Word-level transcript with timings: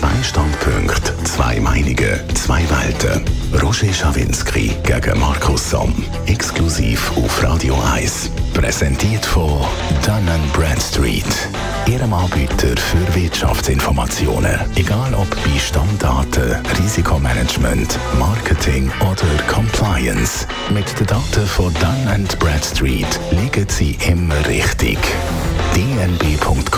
Zwei 0.00 0.22
Standpunkte, 0.22 1.12
zwei 1.24 1.60
Meinungen, 1.60 2.20
zwei 2.34 2.64
Welten. 2.70 3.22
Roger 3.60 3.92
Schawinski 3.92 4.74
gegen 4.82 5.20
Markus 5.20 5.68
Somm. 5.68 5.92
Exklusiv 6.24 7.12
auf 7.18 7.42
Radio 7.42 7.76
1. 7.92 8.30
Präsentiert 8.54 9.26
von 9.26 9.60
Dun 10.06 10.26
Bradstreet. 10.54 11.26
Ihrem 11.86 12.14
Anbieter 12.14 12.74
für 12.78 13.14
Wirtschaftsinformationen. 13.14 14.58
Egal 14.76 15.12
ob 15.12 15.28
bei 15.44 15.58
Stammdaten, 15.58 16.56
Risikomanagement, 16.82 17.98
Marketing 18.18 18.90
oder 19.00 19.42
Compliance. 19.52 20.46
Mit 20.72 20.98
den 20.98 21.08
Daten 21.08 21.46
von 21.46 21.74
Dun 21.74 22.26
Bradstreet 22.38 23.20
liegen 23.32 23.68
Sie 23.68 23.98
immer 24.08 24.46
richtig. 24.46 24.98
dnb.com/ch 25.74 26.70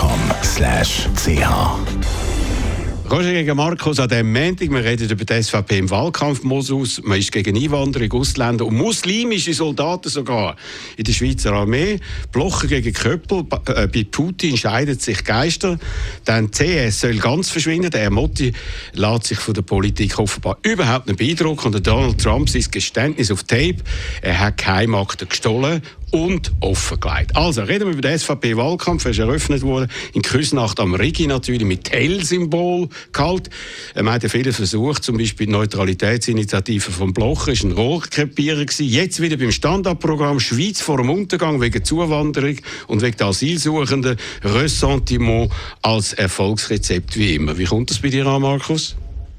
Roger 3.13 3.31
gegen 3.31 3.55
Markus 3.55 3.99
an 3.99 4.09
diesem 4.09 4.33
Montag. 4.33 4.71
Wir 4.71 4.83
reden 4.83 5.07
über 5.07 5.23
die 5.23 5.43
SVP 5.43 5.77
im 5.77 5.89
Wahlkampfmodus. 5.91 7.03
Man 7.03 7.19
ist 7.19 7.31
gegen 7.31 7.55
Einwanderung, 7.55 8.11
Ausländer 8.11 8.65
und 8.65 8.75
muslimische 8.75 9.53
Soldaten 9.53 10.09
sogar 10.09 10.55
in 10.97 11.03
der 11.03 11.13
Schweizer 11.13 11.53
Armee. 11.53 11.99
Blocher 12.31 12.65
gegen 12.65 12.91
Köppel. 12.91 13.45
Äh, 13.67 13.85
bei 13.85 14.07
Putin 14.09 14.57
scheiden 14.57 14.97
sich 14.97 15.23
Geister. 15.23 15.77
Dann 16.25 16.49
CS 16.49 17.01
soll 17.01 17.17
ganz 17.17 17.51
verschwinden. 17.51 17.91
Der 17.91 18.09
Motti 18.09 18.51
lässt 18.93 19.25
sich 19.25 19.37
von 19.37 19.53
der 19.53 19.61
Politik 19.61 20.17
offenbar 20.17 20.57
überhaupt 20.63 21.05
nicht 21.05 21.19
beeindrucken. 21.19 21.75
Und 21.75 21.85
Donald 21.85 22.19
Trump 22.19 22.49
sein 22.49 22.65
Geständnis 22.71 23.29
auf 23.29 23.43
Tape. 23.43 23.77
Er 24.23 24.39
hat 24.39 24.57
Geheimakten 24.57 25.29
gestohlen 25.29 25.83
und 26.13 26.51
offengelegt. 26.59 27.35
Also, 27.35 27.63
reden 27.63 27.87
wir 27.87 27.93
über 27.93 28.01
den 28.01 28.17
SVP-Wahlkampf. 28.17 29.03
Er 29.05 29.11
ist 29.11 29.19
eröffnet 29.19 29.63
worden 29.63 29.89
in 30.13 30.21
Küsnacht 30.21 30.79
am 30.79 30.93
Rigi 30.93 31.25
natürlich 31.25 31.65
mit 31.65 31.85
Tell-Symbol 31.85 32.87
gehalten. 33.11 33.49
Er 33.95 34.05
hat 34.05 34.21
ja 34.21 34.29
viele 34.29 34.53
versucht, 34.53 35.03
zum 35.03 35.17
Beispiel 35.17 35.47
die 35.47 35.53
Neutralitätsinitiative 35.53 36.91
vom 36.91 37.13
Bloch, 37.13 37.47
ist 37.47 37.63
ein 37.63 37.71
Rohrkrepierer 37.71 38.63
gewesen. 38.63 38.85
Jetzt 38.85 39.21
wieder 39.21 39.37
beim 39.37 39.51
Standardprogramm 39.51 40.39
Schweiz 40.39 40.81
vor 40.81 40.97
dem 40.97 41.09
Untergang 41.09 41.59
wegen 41.61 41.83
Zuwanderung 41.83 42.57
und 42.85 43.01
wegen 43.01 43.17
der 43.17 43.27
Asylsuchenden. 43.27 44.17
Ressentiment 44.43 45.51
als 45.81 46.13
Erfolgsrezept 46.13 47.17
wie 47.17 47.33
immer. 47.33 47.57
Wie 47.57 47.65
kommt 47.65 47.89
das 47.89 47.97
bei 47.99 48.09
dir 48.09 48.27
an, 48.27 48.43
Markus? 48.43 48.95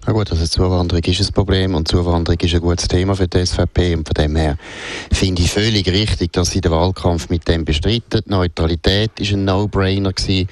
Ja 0.06 0.12
gut, 0.12 0.30
also 0.30 0.44
Zuwanderung 0.44 1.02
ist 1.02 1.18
ein 1.18 1.32
Problem 1.32 1.74
und 1.74 1.88
Zuwanderung 1.88 2.38
ist 2.38 2.54
ein 2.54 2.60
gutes 2.60 2.88
Thema 2.88 3.16
für 3.16 3.26
die 3.26 3.46
SVP 3.46 3.94
und 3.94 4.06
von 4.06 4.12
dem 4.12 4.36
her 4.36 4.58
finde 5.10 5.40
ich 5.40 5.50
völlig 5.50 5.88
richtig, 5.88 6.30
dass 6.34 6.50
sie 6.50 6.60
den 6.60 6.72
Wahlkampf 6.72 7.30
mit 7.30 7.48
dem 7.48 7.64
bestreiten. 7.64 8.20
Neutralität 8.26 9.12
ist 9.18 9.32
ein 9.32 9.46
No-Brainer 9.46 10.12
gewesen 10.12 10.46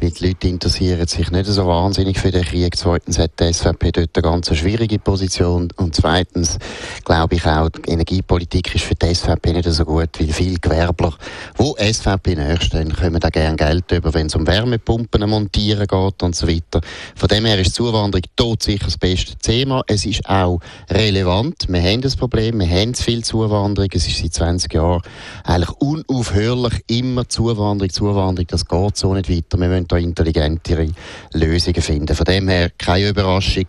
weil 0.00 0.10
die 0.10 0.28
Leute 0.28 0.48
interessieren 0.48 1.06
sich 1.06 1.30
nicht 1.30 1.46
so 1.46 1.66
wahnsinnig 1.66 2.18
für 2.18 2.30
den 2.30 2.44
Krieg. 2.44 2.76
Zweitens 2.76 3.18
hat 3.18 3.32
die 3.40 3.52
SVP 3.52 3.92
dort 3.92 4.10
eine 4.14 4.22
ganz 4.22 4.54
schwierige 4.54 4.98
Position 4.98 5.68
und 5.76 5.94
zweitens 5.94 6.58
glaube 7.04 7.36
ich 7.36 7.46
auch, 7.46 7.68
die 7.68 7.90
Energiepolitik 7.90 8.74
ist 8.74 8.84
für 8.84 8.94
die 8.94 9.14
SVP 9.14 9.52
nicht 9.52 9.68
so 9.70 9.84
gut, 9.84 10.10
weil 10.18 10.28
viele 10.28 10.58
Gewerbler, 10.58 11.14
wo 11.56 11.76
SVP 11.76 12.34
nachstehen, 12.34 12.94
kommen 12.94 13.20
da 13.20 13.28
gerne 13.30 13.56
Geld 13.56 13.90
über, 13.92 14.12
wenn 14.14 14.26
es 14.26 14.34
um 14.34 14.46
Wärmepumpen 14.46 15.28
montieren 15.28 15.86
geht 15.86 16.22
und 16.22 16.34
so 16.34 16.48
weiter. 16.48 16.80
Von 17.14 17.28
dem 17.28 17.44
her 17.44 17.58
ist 17.58 17.74
Zuwanderung 17.74 18.24
tot 18.36 18.62
sicher 18.62 18.84
das 18.84 18.98
beste 18.98 19.36
Thema. 19.36 19.82
Es 19.86 20.06
ist 20.06 20.28
auch 20.28 20.60
relevant. 20.90 21.66
Wir 21.68 21.82
haben 21.82 22.00
das 22.00 22.16
Problem, 22.16 22.60
wir 22.60 22.68
haben 22.68 22.94
zu 22.94 23.02
viel 23.02 23.24
Zuwanderung. 23.24 23.90
Es 23.92 24.06
ist 24.06 24.18
seit 24.18 24.34
20 24.34 24.74
Jahren 24.74 25.02
eigentlich 25.44 25.70
unaufhörlich 25.78 26.84
immer 26.88 27.28
Zuwanderung, 27.28 27.90
Zuwanderung. 27.90 28.46
Das 28.48 28.66
geht 28.66 28.96
so 28.96 29.14
nicht 29.14 29.30
weiter. 29.30 29.58
Wir 29.58 29.68
müssen 29.68 29.88
intelligentere 29.98 30.88
Lösungen 31.32 31.82
finden. 31.82 32.14
Von 32.14 32.24
dem 32.24 32.48
her 32.48 32.70
keine 32.76 33.08
Überraschung. 33.08 33.66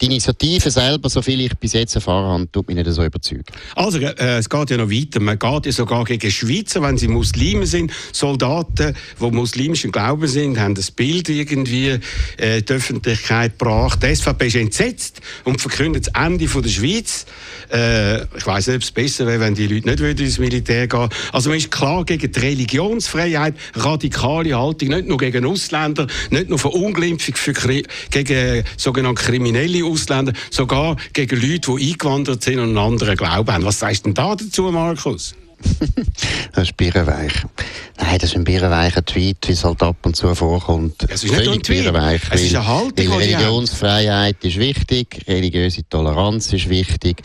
Die 0.00 0.06
Initiative 0.06 0.70
selber, 0.70 1.08
so 1.08 1.22
viel 1.22 1.40
ich 1.40 1.56
bis 1.58 1.72
jetzt 1.72 1.96
erfahren 1.96 2.24
habe, 2.24 2.52
tut 2.52 2.68
mich 2.68 2.76
nicht 2.76 2.88
so 2.90 3.04
überzeugen. 3.04 3.44
Also, 3.74 3.98
äh, 3.98 4.38
es 4.38 4.48
geht 4.48 4.70
ja 4.70 4.76
noch 4.76 4.90
weiter. 4.90 5.18
Man 5.18 5.38
geht 5.38 5.66
ja 5.66 5.72
sogar 5.72 6.04
gegen 6.04 6.30
Schweizer, 6.30 6.82
wenn 6.82 6.96
sie 6.96 7.08
Muslime 7.08 7.66
sind. 7.66 7.92
Soldaten, 8.12 8.94
die 9.20 9.30
muslimischen 9.30 9.90
Glauben 9.90 10.28
sind, 10.28 10.58
haben 10.58 10.76
das 10.76 10.92
Bild 10.92 11.28
irgendwie 11.28 11.98
äh, 12.36 12.62
die 12.62 12.72
Öffentlichkeit 12.72 13.58
gebracht. 13.58 14.00
Die 14.02 14.14
SVP 14.14 14.46
ist 14.46 14.56
entsetzt 14.56 15.20
und 15.44 15.60
verkündet 15.60 16.06
das 16.06 16.22
Ende 16.22 16.46
von 16.46 16.62
der 16.62 16.70
Schweiz. 16.70 17.26
Äh, 17.72 18.22
ich 18.36 18.46
weiß 18.46 18.68
nicht, 18.68 18.76
ob 18.76 18.82
es 18.82 18.92
besser 18.92 19.26
wäre, 19.26 19.40
wenn 19.40 19.54
die 19.54 19.66
Leute 19.66 19.88
nicht 19.88 20.20
ins 20.20 20.38
Militär 20.38 20.86
gehen 20.86 21.08
Also 21.32 21.50
man 21.50 21.58
ist 21.58 21.70
klar 21.70 22.04
gegen 22.04 22.30
die 22.30 22.38
Religionsfreiheit, 22.38 23.54
radikale 23.74 24.56
Haltung, 24.56 24.90
nicht 24.90 25.08
nur 25.08 25.18
gegen 25.18 25.44
Ausländer, 25.44 26.06
nicht 26.30 26.48
nur 26.48 26.58
Verunglimpfung 26.58 27.34
für, 27.34 27.52
gegen 28.10 28.64
sogenannte 28.76 29.22
kriminelle 29.22 29.87
Ausländer, 29.88 30.32
sogar 30.50 30.96
gegen 31.12 31.40
Leute, 31.40 31.74
die 31.76 31.90
eingewandert 31.90 32.42
sind 32.42 32.58
und 32.58 32.68
einen 32.70 32.78
anderen 32.78 33.16
Glauben 33.16 33.52
haben. 33.52 33.64
Was 33.64 33.78
sagst 33.78 34.04
du 34.04 34.10
denn 34.10 34.14
da 34.14 34.34
dazu, 34.34 34.62
Markus? 34.64 35.34
das 36.52 36.64
ist 36.64 36.76
birrenweich. 36.76 37.32
Nein, 37.98 38.18
das 38.18 38.30
ist 38.30 38.36
ein 38.36 38.44
birrenweicher 38.44 39.04
Tweet, 39.04 39.38
wie 39.46 39.52
es 39.52 39.64
halt 39.64 39.82
ab 39.82 39.96
und 40.02 40.14
zu 40.14 40.32
vorkommt. 40.34 41.04
Es 41.08 41.24
ist 41.24 41.32
nicht 41.32 41.48
ein 41.48 41.62
Tweet. 41.62 41.92
Es 42.30 42.42
ist 42.42 42.54
eine 42.54 42.66
Haltung, 42.66 43.12
Religionsfreiheit 43.12 44.36
ist 44.44 44.58
wichtig, 44.58 45.24
religiöse 45.26 45.82
Toleranz 45.88 46.52
ist 46.52 46.68
wichtig. 46.68 47.22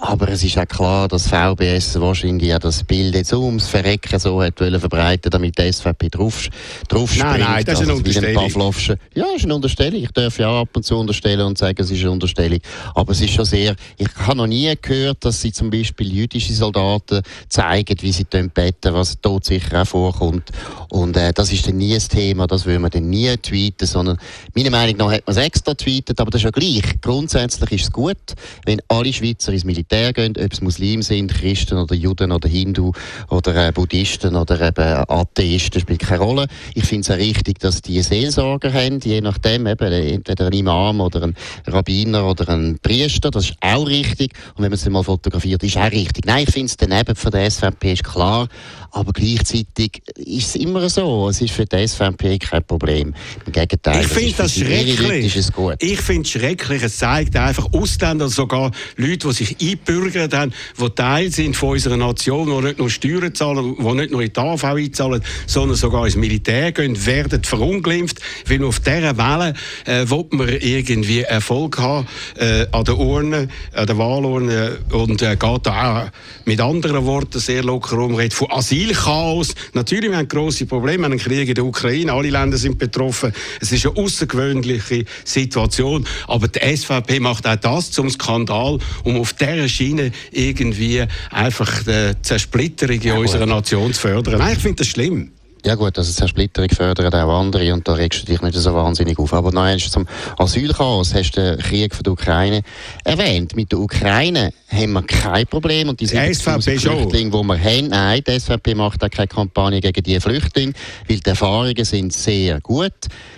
Aber 0.00 0.28
es 0.28 0.44
ist 0.44 0.56
auch 0.56 0.66
klar, 0.66 1.08
dass 1.08 1.26
VBS 1.26 1.98
wahrscheinlich 1.98 2.48
ja 2.48 2.60
das 2.60 2.84
Bild 2.84 3.16
jetzt 3.16 3.32
ums 3.32 3.66
Verrecken 3.66 4.20
so 4.20 4.40
hat 4.40 4.60
wollen 4.60 4.78
verbreiten, 4.78 5.28
damit 5.28 5.58
die 5.58 5.72
SVP 5.72 6.08
drauf, 6.08 6.48
drauf 6.88 7.16
Nein, 7.16 7.40
nein, 7.40 7.64
das 7.64 7.80
ist 7.80 7.88
eine 7.88 7.96
Unterstellung. 7.96 8.72
Ja, 9.14 9.26
ist 9.34 9.44
eine 9.44 9.56
Unterstellung. 9.56 10.00
Ich 10.00 10.12
darf 10.12 10.38
ja 10.38 10.60
ab 10.60 10.68
und 10.74 10.84
zu 10.84 10.96
unterstellen 10.96 11.44
und 11.44 11.58
sagen, 11.58 11.82
es 11.82 11.90
ist 11.90 12.00
eine 12.00 12.12
Unterstellung. 12.12 12.60
Aber 12.94 13.10
es 13.10 13.20
ist 13.20 13.32
schon 13.32 13.44
sehr, 13.44 13.74
ich 13.96 14.08
habe 14.18 14.36
noch 14.36 14.46
nie 14.46 14.72
gehört, 14.80 15.24
dass 15.24 15.42
sie 15.42 15.50
zum 15.50 15.68
Beispiel 15.68 16.12
jüdische 16.12 16.54
Soldaten 16.54 17.20
zeigen, 17.48 17.96
wie 18.00 18.12
sie 18.12 18.24
beten, 18.24 18.94
was 18.94 19.20
dort 19.20 19.46
sicher 19.46 19.82
auch 19.82 19.86
vorkommt. 19.88 20.52
Und 20.90 21.16
äh, 21.16 21.32
das 21.32 21.52
ist 21.52 21.66
dann 21.66 21.76
nie 21.76 21.94
ein 21.94 22.08
Thema, 22.08 22.46
das 22.46 22.66
will 22.66 22.78
man 22.78 22.92
dann 22.92 23.10
nie 23.10 23.36
tweeten, 23.38 23.86
sondern 23.86 24.16
meiner 24.54 24.70
Meinung 24.70 24.96
nach 24.96 25.10
hat 25.10 25.26
man 25.26 25.36
es 25.36 25.42
extra 25.42 25.74
tweetet, 25.74 26.20
aber 26.20 26.30
das 26.30 26.40
ist 26.40 26.44
ja 26.44 26.50
gleich. 26.50 27.00
Grundsätzlich 27.00 27.72
ist 27.72 27.82
es 27.82 27.92
gut, 27.92 28.16
wenn 28.64 28.80
alle 28.86 29.12
Schweizer 29.12 29.52
ins 29.52 29.64
Militär 29.64 29.87
Militär 29.90 30.12
gehen, 30.12 30.34
ob 30.36 30.52
es 30.52 30.60
Muslimen 30.60 31.02
sind, 31.02 31.32
Christen 31.32 31.78
oder 31.78 31.94
Juden 31.94 32.32
oder 32.32 32.48
Hindu 32.48 32.92
oder 33.30 33.68
äh, 33.68 33.72
Buddhisten 33.72 34.36
oder 34.36 34.60
eben 34.60 35.04
Atheisten, 35.08 35.80
spielt 35.80 36.00
keine 36.00 36.20
Rolle. 36.20 36.46
Ich 36.74 36.84
finde 36.84 37.02
es 37.02 37.10
auch 37.10 37.16
richtig, 37.16 37.58
dass 37.58 37.80
die 37.80 38.02
Seelsorger 38.02 38.72
haben, 38.72 39.00
je 39.00 39.20
nachdem, 39.20 39.66
eben, 39.66 39.92
entweder 39.92 40.46
ein 40.46 40.52
Imam 40.52 41.00
oder 41.00 41.22
ein 41.22 41.34
Rabbiner 41.66 42.26
oder 42.26 42.50
ein 42.50 42.78
Priester, 42.82 43.30
das 43.30 43.50
ist 43.50 43.56
auch 43.60 43.86
richtig. 43.86 44.32
Und 44.56 44.62
wenn 44.62 44.70
man 44.70 44.74
es 44.74 44.88
mal 44.88 45.02
fotografiert, 45.02 45.62
ist 45.62 45.76
auch 45.78 45.90
richtig. 45.90 46.26
Nein, 46.26 46.44
ich 46.46 46.52
finde 46.52 46.66
es 46.66 46.76
daneben 46.76 47.16
von 47.16 47.30
der 47.30 47.50
SVP 47.50 47.92
ist 47.94 48.04
klar, 48.04 48.48
aber 48.90 49.12
gleichzeitig 49.12 50.02
ist 50.16 50.48
es 50.48 50.56
immer 50.56 50.88
so, 50.88 51.28
es 51.28 51.40
ist 51.40 51.52
für 51.52 51.64
die 51.64 51.86
SVP 51.86 52.38
kein 52.38 52.64
Problem. 52.64 53.14
Im 53.46 53.52
Gegenteil, 53.52 54.02
ich 54.02 54.08
finde 54.08 54.34
das, 54.36 54.54
das 54.54 54.64
schrecklich. 54.64 55.36
Ich 55.80 56.00
finde 56.00 56.22
es 56.22 56.30
schrecklich, 56.30 56.82
es 56.82 56.98
zeigt 56.98 57.36
einfach 57.36 57.72
Ausländer, 57.72 58.28
sogar 58.28 58.70
Leute, 58.96 59.28
die 59.28 59.32
sich 59.32 59.56
einbürgert 59.86 60.34
haben, 60.34 60.52
die 60.78 60.90
Teil 60.90 61.30
sind 61.30 61.56
von 61.56 61.70
unserer 61.70 61.96
Nation, 61.96 62.46
die 62.46 62.66
nicht 62.66 62.78
nur 62.78 62.90
Steuern 62.90 63.34
zahlen, 63.34 63.76
die 63.78 63.94
nicht 63.94 64.10
nur 64.10 64.22
in 64.22 64.32
die 64.32 64.40
AV 64.40 64.64
einzahlen, 64.64 65.22
sondern 65.46 65.76
sogar 65.76 66.04
ins 66.06 66.16
Militär 66.16 66.72
gehen, 66.72 67.06
werden 67.06 67.44
verunglimpft, 67.44 68.20
weil 68.46 68.64
auf 68.64 68.80
dieser 68.80 69.16
Welle 69.16 69.54
äh, 69.84 70.08
will 70.08 70.26
man 70.30 70.48
irgendwie 70.48 71.22
Erfolg 71.22 71.78
haben 71.78 72.06
äh, 72.36 72.66
an 72.72 72.84
der 72.84 72.98
Urne, 72.98 73.48
an 73.74 73.86
der 73.86 73.98
Wahlurne 73.98 74.78
und 74.90 75.22
äh, 75.22 75.36
geht 75.36 75.66
da 75.66 76.06
auch 76.06 76.10
mit 76.44 76.60
anderen 76.60 77.04
Worten 77.04 77.38
sehr 77.38 77.62
locker 77.62 77.98
umreden 77.98 78.30
von 78.30 78.50
Asylchaos. 78.50 79.54
Natürlich, 79.74 80.10
wir 80.10 80.18
haben 80.18 80.28
grosse 80.28 80.66
Probleme, 80.66 80.98
wir 80.98 81.04
haben 81.04 81.12
einen 81.12 81.20
Krieg 81.20 81.48
in 81.48 81.54
der 81.54 81.64
Ukraine, 81.64 82.12
alle 82.12 82.30
Länder 82.30 82.56
sind 82.56 82.78
betroffen. 82.78 83.32
Es 83.60 83.72
ist 83.72 83.86
eine 83.86 83.96
außergewöhnliche 83.96 85.04
Situation, 85.24 86.06
aber 86.26 86.48
die 86.48 86.76
SVP 86.76 87.20
macht 87.20 87.46
auch 87.46 87.56
das 87.56 87.90
zum 87.90 88.10
Skandal, 88.10 88.78
um 89.04 89.16
auf 89.20 89.32
dieser 89.32 89.67
Schiene 89.68 90.12
irgendwie 90.30 91.04
einfach 91.30 91.82
die 91.82 92.12
Zersplitterung 92.22 92.96
in 92.96 93.02
ja, 93.02 93.14
unserer 93.14 93.46
Nation 93.46 93.92
zu 93.92 94.00
fördern. 94.00 94.38
Nein, 94.38 94.54
ich 94.54 94.62
finde 94.62 94.76
das 94.76 94.88
schlimm. 94.88 95.32
Ja 95.64 95.74
gut, 95.74 95.98
also 95.98 96.12
Zersplitterung 96.12 96.70
fördert 96.70 97.14
auch 97.14 97.40
andere 97.40 97.72
und 97.74 97.86
da 97.86 97.94
regst 97.94 98.22
du 98.22 98.26
dich 98.26 98.40
nicht 98.40 98.54
so 98.54 98.72
wahnsinnig 98.74 99.18
auf. 99.18 99.32
Aber 99.32 99.50
nein, 99.50 99.78
zum 99.78 100.06
Asylchaos 100.38 101.14
hast 101.14 101.32
du 101.32 101.56
den 101.56 101.58
Krieg 101.58 101.94
von 101.94 102.04
der 102.04 102.12
Ukraine 102.12 102.62
erwähnt. 103.04 103.56
Mit 103.56 103.72
der 103.72 103.80
Ukraine 103.80 104.52
haben 104.68 104.92
wir 104.92 105.02
kein 105.02 105.46
Problem 105.46 105.88
und 105.88 106.00
die 106.00 106.06
70'000 106.06 106.62
Flüchtlinge, 106.62 107.30
die 107.30 107.42
wir 107.42 107.58
haben, 107.58 107.88
nein, 107.88 108.22
die 108.26 108.38
SVP 108.38 108.74
macht 108.74 109.02
auch 109.02 109.10
keine 109.10 109.26
Kampagne 109.26 109.80
gegen 109.80 110.02
diese 110.02 110.20
Flüchtlinge, 110.20 110.72
weil 111.08 111.18
die 111.18 111.28
Erfahrungen 111.28 111.84
sind 111.84 112.12
sehr 112.12 112.60
gut. 112.60 112.92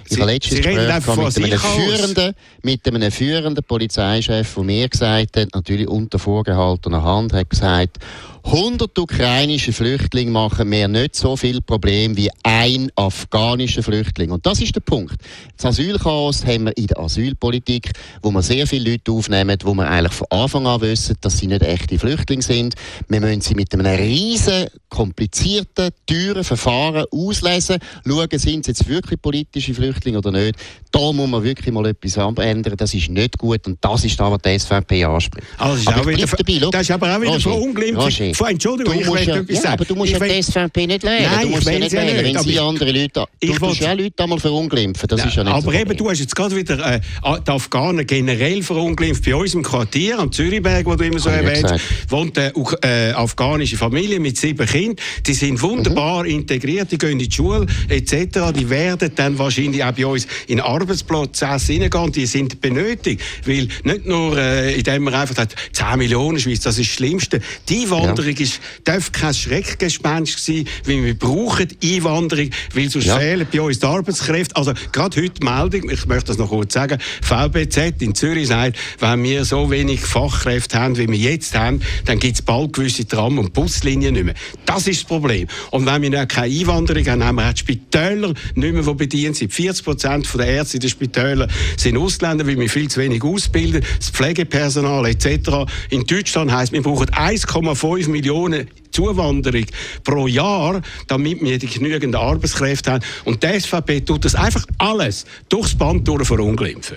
Ich 0.08 0.20
habe 0.20 0.32
letztens 0.32 0.60
Gespräch 0.60 1.36
mit 1.36 1.52
einem, 1.52 1.58
führenden, 1.58 2.34
mit 2.62 2.86
einem 2.86 3.12
führenden 3.12 3.64
Polizeichef, 3.64 4.54
der 4.54 4.64
mir 4.64 4.88
gesagt 4.88 5.36
hat, 5.36 5.48
natürlich 5.54 5.88
unter 5.88 6.18
vorgehaltener 6.18 7.02
Hand, 7.02 7.32
hat 7.32 7.48
gesagt, 7.48 7.98
100 8.44 8.98
ukrainische 8.98 9.72
Flüchtlinge 9.72 10.30
machen 10.30 10.68
mir 10.68 10.88
nicht 10.88 11.14
so 11.14 11.36
viel 11.36 11.60
Problem 11.60 12.16
wie 12.16 12.30
ein 12.42 12.90
afghanischer 12.96 13.82
Flüchtling. 13.82 14.30
Und 14.30 14.46
das 14.46 14.60
ist 14.60 14.74
der 14.74 14.80
Punkt. 14.80 15.16
Das 15.56 15.66
Asylchaos 15.66 16.44
haben 16.44 16.64
wir 16.64 16.76
in 16.76 16.86
der 16.86 16.98
Asylpolitik, 16.98 17.92
wo 18.22 18.30
wir 18.30 18.42
sehr 18.42 18.66
viele 18.66 18.92
Leute 18.92 19.12
aufnehmen, 19.12 19.58
wo 19.62 19.74
wir 19.74 19.88
eigentlich 19.88 20.14
von 20.14 20.26
Anfang 20.30 20.66
an 20.66 20.80
wissen, 20.80 21.16
dass 21.20 21.38
sie 21.38 21.46
nicht 21.46 21.62
echte 21.62 21.98
Flüchtlinge 21.98 22.42
sind. 22.42 22.74
Wir 23.08 23.20
müssen 23.20 23.40
sie 23.40 23.54
mit 23.54 23.72
einem 23.74 23.86
riesen, 23.86 24.66
komplizierten, 24.88 25.90
teuren 26.06 26.44
Verfahren 26.44 27.04
auslesen, 27.10 27.78
schauen, 28.06 28.28
sind 28.32 28.64
sie 28.64 28.70
jetzt 28.70 28.88
wirklich 28.88 29.20
politische 29.20 29.74
Flüchtlinge 29.74 30.18
oder 30.18 30.32
nicht. 30.32 30.56
Da 30.90 31.12
muss 31.12 31.28
man 31.28 31.42
wirklich 31.42 31.72
mal 31.72 31.86
etwas 31.86 32.16
ändern. 32.16 32.76
Das 32.76 32.94
ist 32.94 33.10
nicht 33.10 33.38
gut 33.38 33.66
und 33.66 33.78
das 33.80 34.04
ist 34.04 34.18
da, 34.18 34.30
was 34.30 34.38
die 34.42 34.58
SVP 34.58 35.04
anspricht. 35.04 35.46
Also 35.58 35.90
aber, 35.90 36.00
aber, 36.00 36.12
dabei, 36.12 36.70
das 36.70 36.82
ist 36.82 36.90
aber 36.90 37.16
auch 37.16 37.20
wieder 37.20 37.38
verunglimpft 37.38 38.29
Entschuldigung, 38.38 39.00
ich 39.00 39.08
möchte 39.08 39.30
ja, 39.30 39.36
etwas 39.36 39.56
ja, 39.56 39.62
sagen. 39.62 39.74
aber 39.74 39.84
du 39.84 39.94
musst 39.94 40.12
ich 40.12 40.18
ja 40.18 40.26
die 40.26 40.42
SVP 40.42 40.86
nicht 40.86 41.02
wählen. 41.02 41.30
Nein, 41.30 41.42
du 41.42 41.48
musst 41.48 41.66
sie 41.66 41.78
nicht 41.78 41.92
wählen, 41.92 42.22
nicht, 42.22 42.34
wenn 42.34 42.42
sie 42.44 42.58
andere 42.58 42.90
Leute... 42.90 43.24
Du 43.40 43.66
musst 43.66 43.80
ja 43.80 43.92
Leute 43.92 44.22
einmal 44.22 44.38
verunglimpfen, 44.38 45.08
das 45.08 45.24
ist 45.24 45.36
ja 45.36 45.44
nicht 45.44 45.52
Aber 45.52 45.74
eben, 45.74 45.96
du 45.96 46.10
hast 46.10 46.20
jetzt 46.20 46.34
gerade 46.36 46.54
wieder 46.56 46.94
äh, 46.94 47.00
die 47.46 47.50
Afghanen 47.50 48.06
generell 48.06 48.62
verunglimpft. 48.62 49.24
Bei 49.24 49.34
uns 49.34 49.54
im 49.54 49.62
Quartier, 49.62 50.18
am 50.18 50.32
Zürichberg, 50.32 50.86
wo 50.86 50.94
du 50.94 51.04
immer 51.04 51.18
so 51.18 51.30
erwähnst, 51.30 51.74
wohnt 52.08 52.38
eine 52.38 52.52
äh, 52.82 53.12
afghanische 53.12 53.76
Familie 53.76 54.20
mit 54.20 54.36
sieben 54.36 54.66
Kindern. 54.66 54.96
Die 55.26 55.34
sind 55.34 55.60
wunderbar 55.62 56.24
mhm. 56.24 56.30
integriert, 56.30 56.90
die 56.92 56.98
gehen 56.98 57.12
in 57.12 57.18
die 57.18 57.30
Schule 57.30 57.66
etc. 57.88 58.52
Die 58.56 58.68
werden 58.68 59.12
dann 59.14 59.38
wahrscheinlich 59.38 59.82
auch 59.84 59.92
bei 59.92 60.06
uns 60.06 60.26
in 60.46 60.60
Arbeitsplätze 60.60 61.46
hineingehen. 61.58 62.12
Die 62.12 62.26
sind 62.26 62.60
benötigt, 62.60 63.22
weil 63.44 63.68
nicht 63.84 64.06
nur, 64.06 64.36
äh, 64.36 64.74
indem 64.74 65.04
man 65.04 65.14
einfach 65.14 65.36
sagt, 65.36 65.56
10 65.72 65.98
Millionen 65.98 66.38
Schweiz, 66.38 66.60
das 66.60 66.78
ist 66.78 66.90
das 66.90 66.96
Schlimmste. 66.96 67.40
Die 67.68 67.82
Einwanderung 67.82 68.19
Einwanderung 68.20 68.36
ist, 68.36 68.60
darf 68.84 69.12
kein 69.12 69.34
Schreckgespenst 69.34 70.44
sein, 70.44 70.66
weil 70.84 71.04
wir 71.04 71.18
brauchen 71.18 71.68
Einwanderung, 71.82 72.50
weil 72.74 72.90
sonst 72.90 73.06
ja. 73.06 73.18
fehlen 73.18 73.46
bei 73.50 73.60
uns 73.60 73.78
die 73.78 73.86
Arbeitskräfte. 73.86 74.56
Also 74.56 74.72
gerade 74.92 75.22
heute 75.22 75.44
Meldung, 75.44 75.90
ich 75.90 76.06
möchte 76.06 76.26
das 76.26 76.38
noch 76.38 76.50
kurz 76.50 76.74
sagen, 76.74 76.98
VBZ 77.22 78.02
in 78.02 78.14
Zürich 78.14 78.48
sagt, 78.48 78.76
wenn 78.98 79.22
wir 79.22 79.44
so 79.44 79.70
wenig 79.70 80.00
Fachkräfte 80.00 80.78
haben, 80.78 80.96
wie 80.98 81.08
wir 81.08 81.18
jetzt 81.18 81.54
haben, 81.56 81.80
dann 82.04 82.18
gibt 82.18 82.36
es 82.36 82.42
bald 82.42 82.72
gewisse 82.72 83.06
Tram- 83.06 83.38
und 83.38 83.52
Buslinien 83.52 84.14
nicht 84.14 84.24
mehr. 84.24 84.34
Das 84.66 84.86
ist 84.86 85.02
das 85.02 85.08
Problem. 85.08 85.48
Und 85.70 85.86
wenn 85.86 86.02
wir 86.02 86.26
keine 86.26 86.54
Einwanderung 86.54 87.06
haben, 87.06 87.24
haben 87.24 87.36
wir 87.36 87.48
auch 87.48 87.52
die 87.52 87.60
Spitäler 87.60 88.34
nicht 88.54 88.74
mehr, 88.74 88.82
die 88.82 88.94
bedient 88.94 89.36
sind. 89.36 89.52
40 89.52 89.84
Prozent 89.84 90.28
der 90.34 90.46
Ärzte 90.46 90.76
in 90.76 90.80
den 90.80 90.90
Spitälern 90.90 91.50
sind 91.76 91.96
Ausländer, 91.96 92.46
weil 92.46 92.58
wir 92.58 92.68
viel 92.68 92.88
zu 92.88 93.00
wenig 93.00 93.22
ausbilden, 93.22 93.84
das 93.98 94.10
Pflegepersonal 94.10 95.06
etc. 95.06 95.50
In 95.90 96.04
Deutschland 96.04 96.52
heisst, 96.52 96.72
wir 96.72 96.82
brauchen 96.82 97.06
1,5 97.06 98.09
Millionen 98.10 98.68
Zuwanderung 98.90 99.66
pro 100.04 100.26
Jahr, 100.26 100.80
damit 101.06 101.40
wir 101.42 101.58
die 101.58 101.66
genügend 101.66 102.16
Arbeitskräfte 102.16 102.92
haben. 102.92 103.04
Und 103.24 103.42
die 103.42 103.60
SVP 103.60 104.00
tut 104.00 104.24
das 104.24 104.34
einfach 104.34 104.66
alles 104.78 105.24
durchs 105.48 105.74
Band 105.74 106.06
durch 106.06 106.26
verunglimpfen. 106.26 106.96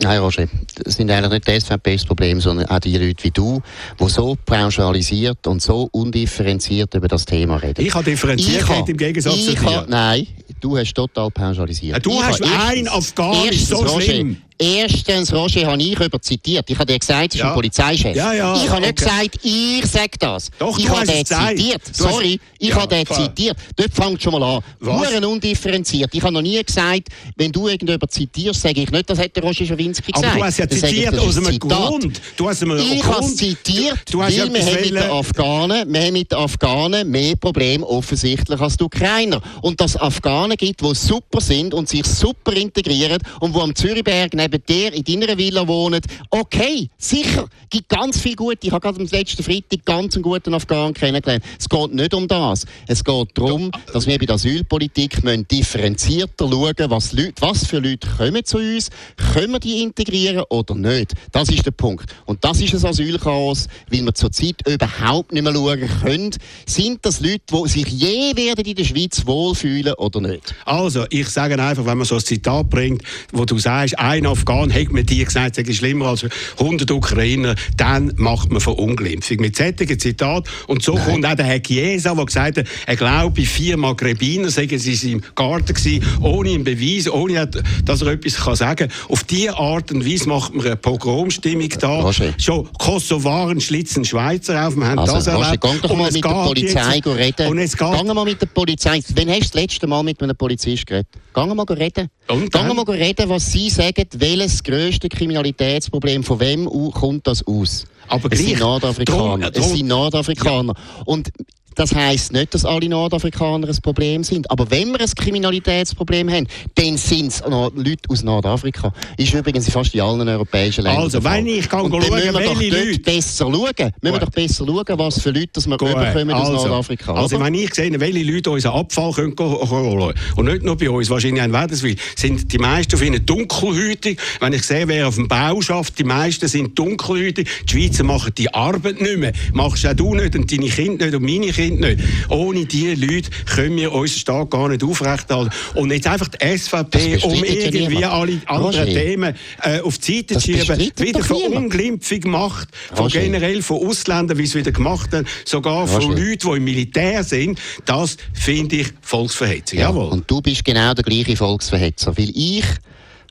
Nein, 0.00 0.18
Roger, 0.18 0.48
das 0.82 0.96
sind 0.96 1.08
eigentlich 1.08 1.44
nicht 1.46 1.48
die 1.48 1.60
SVPs 1.60 2.04
Problem, 2.04 2.40
sondern 2.40 2.66
auch 2.66 2.80
die 2.80 2.96
Leute 2.96 3.22
wie 3.22 3.30
du, 3.30 3.62
die 4.00 4.08
so 4.08 4.36
pauschalisiert 4.44 5.46
und 5.46 5.62
so 5.62 5.88
undifferenziert 5.92 6.92
über 6.94 7.06
das 7.06 7.24
Thema 7.24 7.56
reden. 7.56 7.86
Ich 7.86 7.94
habe 7.94 8.04
differenziert 8.04 8.68
ich 8.68 8.88
im 8.88 8.96
Gegensatz 8.96 9.44
zu 9.44 9.54
dir. 9.54 9.86
Nein, 9.88 10.26
du 10.60 10.76
hast 10.76 10.94
total 10.94 11.30
pauschalisiert. 11.30 12.04
Du 12.04 12.10
ich 12.10 12.22
hast 12.22 12.42
einen 12.42 12.88
Afghanisch, 12.88 13.66
so 13.66 14.00
schlimm. 14.00 14.38
Erstens, 14.56 15.32
Roger, 15.32 15.66
habe 15.66 15.82
ich 15.82 15.98
über 15.98 16.22
zitiert. 16.22 16.70
Ich 16.70 16.78
habe 16.78 16.86
dir 16.86 16.98
gesagt, 16.98 17.30
es 17.30 17.34
ist 17.34 17.40
ja. 17.40 17.48
ein 17.48 17.54
Polizeichef. 17.54 18.16
Ja, 18.16 18.32
ja, 18.32 18.54
ich 18.54 18.70
habe 18.70 18.82
nicht 18.82 18.96
gesagt, 18.96 19.40
ich 19.42 19.84
sage 19.86 20.12
das. 20.18 20.50
Doch, 20.58 20.78
ich 20.78 20.88
habe 20.88 21.04
den 21.04 21.26
zitiert. 21.26 21.82
Sorry, 21.92 22.38
ich 22.58 22.68
ja, 22.68 22.76
habe 22.76 22.94
den 22.94 23.06
zitiert. 23.06 23.56
Dort 23.74 23.92
fängt 23.92 24.22
schon 24.22 24.32
mal 24.32 24.42
an. 24.42 24.62
Huren 24.80 25.24
undifferenziert. 25.24 26.14
Ich 26.14 26.22
habe 26.22 26.32
noch 26.32 26.42
nie 26.42 26.62
gesagt, 26.62 27.08
wenn 27.36 27.50
du 27.50 27.66
irgendjemand 27.66 28.12
zitierst, 28.12 28.60
sage 28.60 28.82
ich 28.82 28.90
nicht, 28.90 29.10
das 29.10 29.18
hätte 29.18 29.42
Roger 29.42 29.64
Schawinski 29.64 30.12
gesagt. 30.12 30.30
Aber 30.30 30.38
du 30.38 30.44
hast 30.44 30.58
ja 30.58 30.68
zitiert 30.68 31.18
aus 31.18 31.36
einem 31.36 31.58
Grund. 31.58 32.20
Du 32.36 32.48
hast 32.48 32.62
einem 32.62 32.78
ich 32.78 33.04
habe 33.04 33.26
zitiert, 33.26 33.98
du 34.12 34.22
hast 34.22 34.38
weil 34.38 34.54
wir 34.54 34.66
haben 34.66 34.80
mit 34.80 34.90
den 34.90 35.10
Afghanen, 35.10 35.92
wir 35.92 36.00
haben 36.00 36.12
mit 36.12 36.30
den 36.30 36.38
Afghanen 36.38 37.10
mehr 37.10 37.34
Probleme 37.34 37.84
offensichtlich 37.84 38.60
als 38.60 38.76
die 38.76 38.84
Ukrainer. 38.84 39.40
Und 39.62 39.80
dass 39.80 39.96
es 39.96 40.00
Afghanen 40.00 40.56
gibt, 40.56 40.80
die 40.80 40.94
super 40.94 41.40
sind 41.40 41.74
und 41.74 41.88
sich 41.88 42.06
super 42.06 42.52
integrieren 42.52 43.18
und 43.40 43.52
wo 43.52 43.60
am 43.60 43.74
Zürichberg 43.74 44.32
neben 44.44 44.64
dir 44.66 44.92
in 44.92 45.04
deiner 45.04 45.38
Villa 45.38 45.66
wohnen. 45.66 46.00
Okay, 46.30 46.88
sicher, 46.98 47.48
gibt 47.70 47.88
ganz 47.88 48.20
viel 48.20 48.36
gut. 48.36 48.58
Ich 48.62 48.70
habe 48.70 48.80
gerade 48.80 49.00
am 49.00 49.06
letzten 49.06 49.42
Freitag 49.42 49.84
ganz 49.84 50.14
einen 50.14 50.22
guten 50.22 50.54
Afghanen 50.54 50.94
kennengelernt. 50.94 51.44
Es 51.58 51.68
geht 51.68 51.94
nicht 51.94 52.14
um 52.14 52.28
das. 52.28 52.66
Es 52.86 53.02
geht 53.02 53.28
darum, 53.34 53.70
dass 53.92 54.06
wir 54.06 54.18
bei 54.18 54.26
der 54.26 54.34
Asylpolitik 54.34 55.22
differenzierter 55.50 56.48
schauen 56.48 56.90
was, 56.90 57.12
Leute, 57.12 57.34
was 57.40 57.66
für 57.66 57.78
Leute 57.78 58.08
kommen 58.16 58.44
zu 58.44 58.58
uns, 58.58 58.90
können 59.32 59.52
wir 59.52 59.60
die 59.60 59.82
integrieren 59.82 60.44
oder 60.50 60.74
nicht. 60.74 61.12
Das 61.32 61.48
ist 61.48 61.64
der 61.64 61.70
Punkt. 61.70 62.14
Und 62.26 62.44
das 62.44 62.60
ist 62.60 62.74
ein 62.74 62.84
Asylchaos, 62.84 63.68
weil 63.90 64.02
wir 64.02 64.14
zurzeit 64.14 64.56
überhaupt 64.66 65.32
nicht 65.32 65.42
mehr 65.42 65.54
schauen 65.54 65.88
können, 66.02 66.30
sind 66.66 67.04
das 67.04 67.20
Leute, 67.20 67.42
die 67.50 67.68
sich 67.68 67.88
je 67.88 68.36
werden 68.36 68.64
in 68.64 68.74
der 68.74 68.84
Schweiz 68.84 69.26
wohlfühlen 69.26 69.94
oder 69.94 70.20
nicht. 70.20 70.54
Also, 70.64 71.06
ich 71.10 71.28
sage 71.28 71.60
einfach, 71.60 71.86
wenn 71.86 71.98
man 71.98 72.06
so 72.06 72.16
ein 72.16 72.20
Zitat 72.20 72.68
bringt, 72.68 73.02
wo 73.32 73.44
du 73.44 73.58
sagst, 73.58 73.98
ein 73.98 74.26
Afghan 74.34 74.72
hat 74.74 74.90
mir 74.90 75.04
dir 75.04 75.24
gesagt, 75.24 75.58
es 75.58 75.68
ist 75.68 75.76
schlimmer 75.76 76.06
als 76.06 76.26
100 76.58 76.90
Ukrainer, 76.90 77.54
dann 77.76 78.12
macht 78.16 78.50
man 78.50 78.60
Verunglimpfung. 78.60 79.36
Mit 79.38 79.56
solchen 79.56 79.98
Zitat. 79.98 80.48
Und 80.66 80.82
so 80.82 80.94
Nein. 80.94 81.04
kommt 81.04 81.26
auch 81.26 81.34
der 81.36 81.44
Herr 81.46 81.62
Chiesa, 81.62 82.14
der 82.14 82.24
gesagt 82.24 82.58
hat, 82.58 82.66
er 82.86 82.96
glaube, 82.96 83.42
vier 83.42 83.76
Magrebiner 83.76 84.50
seien 84.50 84.76
sie 84.76 84.90
in 84.90 84.96
seinem 84.96 85.22
Garten 85.36 85.72
gewesen, 85.72 86.02
ohne 86.20 86.50
einen 86.50 86.64
Beweis, 86.64 87.08
ohne 87.08 87.48
dass 87.84 88.02
er 88.02 88.08
etwas 88.08 88.34
kann 88.36 88.56
sagen 88.56 88.88
kann. 88.88 88.98
Auf 89.08 89.22
diese 89.22 89.56
Art 89.56 89.92
und 89.92 90.04
Weise 90.04 90.28
macht 90.28 90.52
man 90.52 90.66
eine 90.66 90.76
Pogromstimmung 90.76 91.68
da. 91.78 92.00
Roger. 92.00 92.34
Schon 92.38 92.68
Kosovaren 92.72 93.60
schlitzen 93.60 94.04
Schweizer 94.04 94.66
auf, 94.66 94.76
wir 94.76 94.86
haben 94.86 94.98
also, 94.98 95.14
das 95.14 95.26
erlebt. 95.28 95.64
Roger, 95.64 95.78
geh 95.80 95.88
doch 95.88 95.96
mal 95.96 96.10
mit 96.10 96.24
der 96.24 96.30
Polizei 96.30 96.96
jetzt, 96.96 97.06
reden. 97.06 97.46
Und 97.46 97.58
es 97.58 97.76
geht. 97.76 97.88
Geh 97.88 98.14
mal 98.14 98.24
mit 98.24 98.42
der 98.42 98.46
Polizei. 98.46 99.00
Wann 99.14 99.28
hast 99.28 99.38
du 99.38 99.40
das 99.40 99.54
letzte 99.54 99.86
Mal 99.86 100.02
mit 100.02 100.20
einem 100.20 100.36
Polizist 100.36 100.86
geredet? 100.86 101.08
Geh 101.32 101.46
mal 101.46 101.64
reden. 101.64 102.08
Und 102.28 102.52
Geh 102.52 102.62
mal 102.62 102.84
reden, 102.88 103.28
was 103.28 103.52
sie 103.52 103.68
sagen, 103.70 104.06
welches 104.24 104.62
grösste 104.62 105.08
Kriminalitätsproblem, 105.08 106.24
von 106.24 106.40
wem 106.40 106.64
kommt 106.92 107.26
das 107.26 107.46
aus? 107.46 107.84
Aber 108.08 108.32
es 108.32 108.38
sind 108.38 108.58
Nordafrikaner. 108.58 109.20
Drum, 109.20 109.40
drum. 109.40 109.62
Es 109.62 109.70
sind 109.70 109.86
Nordafrikaner. 109.86 110.74
Ja. 110.76 111.02
Und 111.04 111.30
das 111.74 111.94
heisst 111.94 112.32
nicht, 112.32 112.54
dass 112.54 112.64
alle 112.64 112.88
Nordafrikaner 112.88 113.68
ein 113.68 113.76
Problem 113.82 114.24
sind. 114.24 114.50
Aber 114.50 114.70
wenn 114.70 114.92
wir 114.92 115.00
ein 115.00 115.10
Kriminalitätsproblem 115.14 116.30
haben, 116.30 116.46
dann 116.74 116.96
sind 116.96 117.28
es 117.28 117.42
Leute 117.46 118.08
aus 118.08 118.22
Nordafrika. 118.22 118.92
Ist 119.16 119.34
übrigens 119.34 119.66
in 119.66 119.72
fast 119.72 119.94
allen 119.98 120.28
europäischen 120.28 120.84
Ländern. 120.84 121.02
Also, 121.02 121.22
wenn 121.24 121.46
ich 121.46 121.68
kann 121.68 121.90
schauen, 121.90 122.02
welche 122.10 122.68
Leute... 122.68 122.98
besser 123.00 123.44
schauen. 123.44 123.92
Müssen 124.00 124.14
wir 124.14 124.18
doch 124.18 124.30
besser 124.30 124.64
schauen, 124.66 124.98
was 124.98 125.20
für 125.20 125.30
Leute 125.30 125.48
dass 125.52 125.66
wir 125.66 125.74
überkommen 125.74 126.30
also, 126.30 126.54
aus 126.54 126.64
Nordafrika. 126.64 127.14
Also, 127.14 127.40
wenn 127.40 127.54
ich 127.54 127.74
sehe, 127.74 127.98
welche 127.98 128.22
Leute 128.22 128.50
unseren 128.50 128.74
Abfall 128.74 129.12
können 129.12 129.34
holen 129.38 130.14
und 130.36 130.44
nicht 130.46 130.62
nur 130.62 130.76
bei 130.76 130.90
uns, 130.90 131.10
wahrscheinlich 131.10 131.44
in 131.44 131.52
Wäderswil, 131.52 131.96
sind 132.16 132.52
die 132.52 132.58
meisten 132.58 132.96
von 132.96 133.06
ihnen 133.06 133.24
dunkelhäutig. 133.26 134.18
Wenn 134.40 134.52
ich 134.52 134.62
sehe, 134.62 134.86
wer 134.88 135.08
auf 135.08 135.16
dem 135.16 135.28
Bau 135.28 135.60
schafft, 135.60 135.98
die 135.98 136.04
meisten 136.04 136.48
sind 136.48 136.78
dunkelhäutig. 136.78 137.48
Die 137.68 137.70
Schweizer 137.70 138.04
machen 138.04 138.32
die 138.36 138.52
Arbeit 138.52 139.00
nicht 139.00 139.18
mehr. 139.18 139.32
Machst 139.52 139.86
auch 139.86 139.94
du 139.94 140.14
nicht 140.14 140.34
und 140.36 140.50
deine 140.50 140.68
Kinder 140.68 141.06
nicht 141.06 141.14
und 141.14 141.22
meine 141.22 141.46
Kinder 141.46 141.63
Kind 141.64 141.80
nicht. 141.80 142.00
Ohne 142.28 142.66
diese 142.66 142.94
Leute 142.94 143.30
können 143.46 143.76
wir 143.76 143.92
unseren 143.92 144.18
Staat 144.18 144.50
gar 144.50 144.68
nicht 144.68 144.82
aufrechterhalten. 144.82 145.50
Und 145.74 145.90
jetzt 145.92 146.06
einfach 146.06 146.28
die 146.28 146.58
SVP, 146.58 147.18
um 147.22 147.44
irgendwie 147.44 148.00
ja 148.00 148.12
alle 148.12 148.40
anderen 148.46 148.86
Themen 148.86 149.34
äh, 149.62 149.80
auf 149.80 149.98
die 149.98 150.18
Seite 150.18 150.34
zu 150.34 150.40
schieben, 150.40 150.78
wieder 150.96 151.24
Verunglimpfung 151.24 152.30
macht, 152.30 152.68
von 152.94 153.08
generell 153.08 153.62
von 153.62 153.86
Ausländern, 153.86 154.38
wie 154.38 154.44
es 154.44 154.54
wieder 154.54 154.72
gemacht 154.72 155.12
haben, 155.12 155.26
sogar 155.44 155.88
Roger. 155.88 156.00
von 156.00 156.10
Leuten, 156.16 156.50
die 156.50 156.56
im 156.56 156.64
Militär 156.64 157.24
sind, 157.24 157.58
das 157.84 158.16
finde 158.32 158.76
ich 158.76 158.88
Volksverhetzung. 159.00 159.78
Ja, 159.78 159.88
Jawohl. 159.88 160.08
Und 160.08 160.30
du 160.30 160.40
bist 160.40 160.64
genau 160.64 160.94
der 160.94 161.04
gleiche 161.04 161.36
Volksverhetzer, 161.36 162.16
weil 162.16 162.30
ich 162.34 162.64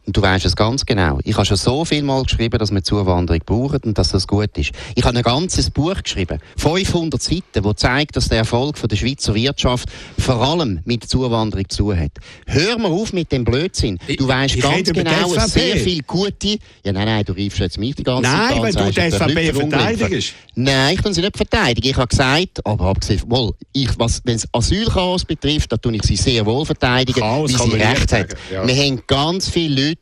Und 0.06 0.18
du 0.18 0.22
weißt 0.22 0.46
es 0.46 0.56
ganz 0.56 0.86
genau. 0.86 1.20
Ich 1.24 1.36
habe 1.36 1.46
schon 1.46 1.56
so 1.56 1.86
viel 1.86 2.04
Mal 2.04 2.24
geschrieben, 2.24 2.60
dass 2.60 2.72
wir 2.72 2.84
Zuwanderung 2.84 3.42
brauchen 3.46 3.80
und 3.86 3.98
dass 3.98 4.12
das 4.12 4.28
gut 4.28 4.58
ist. 4.58 4.72
Ich 4.96 5.04
habe 5.06 5.16
ein 5.16 5.24
ganzes 5.24 5.70
Buch 5.70 5.96
geschrieben, 6.04 6.40
500 6.58 7.22
Seiten, 7.22 7.64
wo 7.64 7.72
zeigt, 7.74 8.18
dass 8.18 8.28
der 8.28 8.40
Erfolg 8.40 8.78
von 8.78 8.90
der 8.90 8.98
Schweizer 8.98 9.34
Wirtschaft 9.34 9.90
vor 10.20 10.42
allem 10.42 10.82
mit 10.84 11.06
Zuwanderung 11.06 11.70
zu 11.70 11.96
hat. 11.96 12.12
Hör 12.48 12.78
mal 12.80 12.92
auf 12.92 13.14
mit 13.14 13.32
dem 13.32 13.46
Blödsinn. 13.46 13.98
Du 14.18 14.28
weißt 14.28 14.60
ganz 14.60 14.92
genau, 14.92 15.34
dass 15.34 15.54
sehr 15.54 15.78
viel 15.78 16.04
gute. 16.04 16.58
Ja, 16.84 16.92
nein, 16.92 17.06
nein, 17.06 17.24
du 17.24 17.32
riefst 17.32 17.60
jetzt 17.60 17.78
mich 17.78 17.96
die 17.96 18.04
ganze 18.04 18.30
Zeit. 18.30 18.50
Nein, 18.50 18.64
wenn 18.64 18.76
du 18.76 18.92
die 18.92 19.12
SVP 19.12 19.54
verteidigst. 19.54 20.34
Nein, 20.56 20.96
ich 20.96 21.04
kann 21.04 21.14
sie 21.14 21.22
nicht 21.22 21.38
verteidigen. 21.38 21.88
Ich 21.88 21.98
habe 21.98 22.08
gesagt, 22.08 22.66
aber 22.66 22.86
abgesehen, 22.86 23.22
wohl, 23.28 23.54
ich, 23.72 23.90
was, 23.98 24.22
wenn 24.26 24.36
es 24.36 24.48
Asylchaos 24.52 25.24
betrifft, 25.24 25.72
da 25.72 25.78
tue 25.78 25.96
ich 25.96 26.04
sie 26.04 26.16
sehr 26.16 26.46
wohl 26.46 26.66
verteidigen, 26.66 27.22
Chaos 27.22 27.52
wie 27.52 27.72
sie 27.72 27.78
recht 27.78 28.12
hat. 28.12 28.36
Ja. 28.52 28.68
Wir 28.68 28.76
haben 28.76 29.02
ganz 29.08 29.50
viele 29.50 29.88
Leute, 29.88 29.93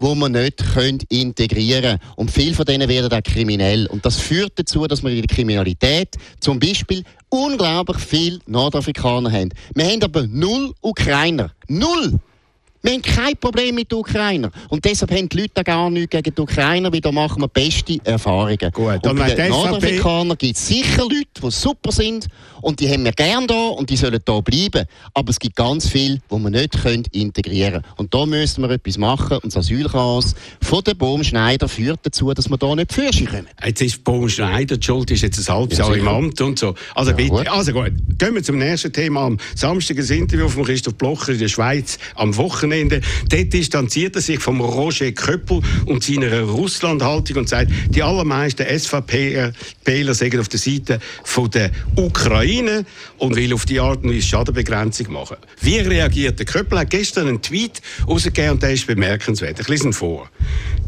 die 0.00 0.14
man 0.14 0.32
nicht 0.32 0.62
integrieren 1.08 1.82
können. 1.82 1.98
Und 2.16 2.30
viele 2.30 2.54
von 2.54 2.64
denen 2.64 2.88
werden 2.88 3.12
auch 3.12 3.22
kriminell. 3.22 3.86
Und 3.86 4.04
das 4.04 4.16
führt 4.16 4.52
dazu, 4.56 4.86
dass 4.86 5.02
wir 5.02 5.10
in 5.10 5.22
der 5.22 5.34
Kriminalität 5.34 6.16
zum 6.40 6.58
Beispiel 6.58 7.02
unglaublich 7.28 7.98
viele 7.98 8.38
Nordafrikaner 8.46 9.30
haben. 9.30 9.50
Wir 9.74 9.86
haben 9.86 10.02
aber 10.02 10.26
null 10.26 10.72
Ukrainer. 10.80 11.52
Null! 11.68 12.18
Wir 12.82 12.92
haben 12.92 13.02
kein 13.02 13.36
Problem 13.36 13.74
mit 13.74 13.90
den 13.90 13.98
Ukrainern. 13.98 14.52
Und 14.68 14.84
deshalb 14.84 15.10
haben 15.10 15.28
die 15.28 15.40
Leute 15.40 15.64
gar 15.64 15.90
nichts 15.90 16.10
gegen 16.10 16.34
die 16.34 16.40
Ukrainer, 16.40 16.92
weil 16.92 17.00
da 17.00 17.10
machen 17.10 17.42
wir 17.42 17.48
beste 17.48 17.98
Erfahrungen. 18.04 18.70
Gut, 18.72 19.04
und 19.04 19.18
bei 19.18 19.34
den 19.34 19.50
Nordafrikanern 19.50 20.38
gibt 20.38 20.56
es 20.56 20.68
sicher 20.68 21.02
Leute, 21.02 21.26
die 21.42 21.50
super 21.50 21.90
sind 21.90 22.28
und 22.62 22.78
die 22.78 22.88
haben 22.88 23.04
wir 23.04 23.12
gerne 23.12 23.46
da 23.48 23.68
und 23.68 23.90
die 23.90 23.96
sollen 23.96 24.20
da 24.24 24.40
bleiben. 24.40 24.86
Aber 25.12 25.30
es 25.30 25.40
gibt 25.40 25.56
ganz 25.56 25.88
viele, 25.88 26.20
die 26.30 26.36
wir 26.36 26.50
nicht 26.50 26.80
können 26.80 27.04
integrieren 27.10 27.82
können. 27.82 27.94
Und 27.96 28.14
da 28.14 28.26
müssen 28.26 28.62
wir 28.62 28.70
etwas 28.70 28.96
machen. 28.96 29.38
Und 29.38 29.46
das 29.46 29.56
Asylchaos 29.56 30.34
von 30.62 30.82
der 30.84 30.94
Baumschneider 30.94 31.68
führt 31.68 32.00
dazu, 32.04 32.32
dass 32.32 32.48
wir 32.48 32.58
da 32.58 32.74
nicht 32.74 32.92
Fürsche 32.92 33.24
kommen. 33.24 33.48
Jetzt 33.64 33.82
ist 33.82 34.04
Baumschneider 34.04 34.76
die 34.76 34.86
Schuld, 34.86 35.10
ist 35.10 35.22
jetzt 35.22 35.38
ein 35.38 35.54
halbes 35.54 35.78
ja, 35.78 35.86
Jahr 35.86 35.96
im 35.96 36.08
Amt 36.08 36.40
und 36.40 36.58
so. 36.58 36.74
Also 36.94 37.10
ja, 37.10 37.16
bitte, 37.16 37.30
gut. 37.30 37.48
also 37.48 37.72
gut. 37.72 37.92
Gehen 38.18 38.34
wir 38.34 38.42
zum 38.42 38.58
nächsten 38.58 38.92
Thema. 38.92 39.26
Am 39.26 39.38
Samstag 39.56 39.98
ein 39.98 40.08
Interview 40.08 40.48
von 40.48 40.64
Christoph 40.64 40.94
Blocher 40.94 41.32
in 41.32 41.38
der 41.38 41.48
Schweiz 41.48 41.98
am 42.14 42.36
Wochenende. 42.36 42.67
Wochenende. 42.68 43.00
Dort 43.28 43.52
distanziert 43.52 44.16
er 44.16 44.22
sich 44.22 44.38
vom 44.40 44.60
Roger 44.60 45.10
Köppel 45.12 45.60
und 45.86 46.04
seiner 46.04 46.42
Russlandhaltung 46.42 47.38
und 47.38 47.48
sagt, 47.48 47.70
die 47.88 48.02
allermeisten 48.02 48.66
SVP-Wähler 48.66 50.14
sagen 50.14 50.40
auf 50.40 50.48
der 50.48 50.58
Seite 50.58 51.00
von 51.24 51.50
der 51.50 51.70
Ukraine 51.96 52.84
und 53.18 53.36
will 53.36 53.54
auf 53.54 53.64
die 53.64 53.80
Art 53.80 54.04
und 54.04 54.10
Weise 54.10 54.26
Schadenbegrenzung 54.26 55.12
machen. 55.12 55.36
Wie 55.60 55.78
reagiert 55.78 56.38
der 56.38 56.46
Köppel? 56.46 56.78
Er 56.78 56.82
hat 56.82 56.90
gestern 56.90 57.28
einen 57.28 57.42
Tweet 57.42 57.80
rausgegeben 58.06 58.52
und 58.52 58.62
der 58.62 58.72
ist 58.72 58.86
bemerkenswert. 58.86 59.60
Ich 59.60 59.68
lese 59.68 59.86
ihn 59.86 59.92
vor. 59.92 60.28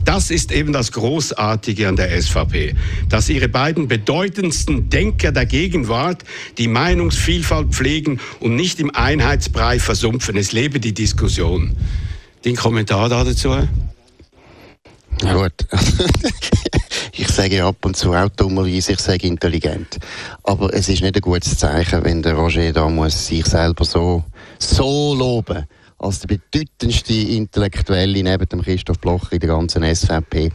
Das 0.04 0.30
ist 0.30 0.50
eben 0.50 0.72
das 0.72 0.92
Großartige 0.92 1.86
an 1.86 1.96
der 1.96 2.20
SVP, 2.20 2.74
dass 3.08 3.28
ihre 3.28 3.48
beiden 3.48 3.86
bedeutendsten 3.86 4.88
Denker 4.88 5.30
der 5.30 5.44
Gegenwart 5.44 6.24
die 6.56 6.68
Meinungsvielfalt 6.68 7.68
pflegen 7.68 8.18
und 8.40 8.56
nicht 8.56 8.80
im 8.80 8.94
Einheitsbrei 8.94 9.78
versumpfen. 9.78 10.36
Es 10.36 10.52
lebe 10.52 10.80
die 10.80 10.94
Diskussion. 10.94 11.69
Dein 12.44 12.56
Kommentar 12.56 13.08
dazu? 13.08 13.50
Ja, 15.22 15.34
gut. 15.34 15.52
ich 17.12 17.28
sage 17.28 17.62
ab 17.64 17.84
und 17.84 17.96
zu 17.96 18.14
auch 18.14 18.28
dummerweise, 18.30 18.92
ich 18.92 19.00
sage 19.00 19.26
intelligent. 19.26 19.98
Aber 20.44 20.72
es 20.72 20.88
ist 20.88 21.02
nicht 21.02 21.16
ein 21.16 21.20
gutes 21.20 21.58
Zeichen, 21.58 22.04
wenn 22.04 22.22
der 22.22 22.34
Roger 22.34 22.72
da 22.72 22.88
muss 22.88 23.26
sich 23.26 23.46
selber 23.46 23.84
so, 23.84 24.24
so 24.58 25.14
loben 25.14 25.66
als 25.98 26.20
der 26.20 26.28
bedeutendste 26.28 27.12
Intellektuelle 27.12 28.22
neben 28.22 28.48
dem 28.48 28.62
Christoph 28.62 28.98
Bloch 29.00 29.32
in 29.32 29.40
der 29.40 29.50
ganzen 29.50 29.82
SVP. 29.94 30.50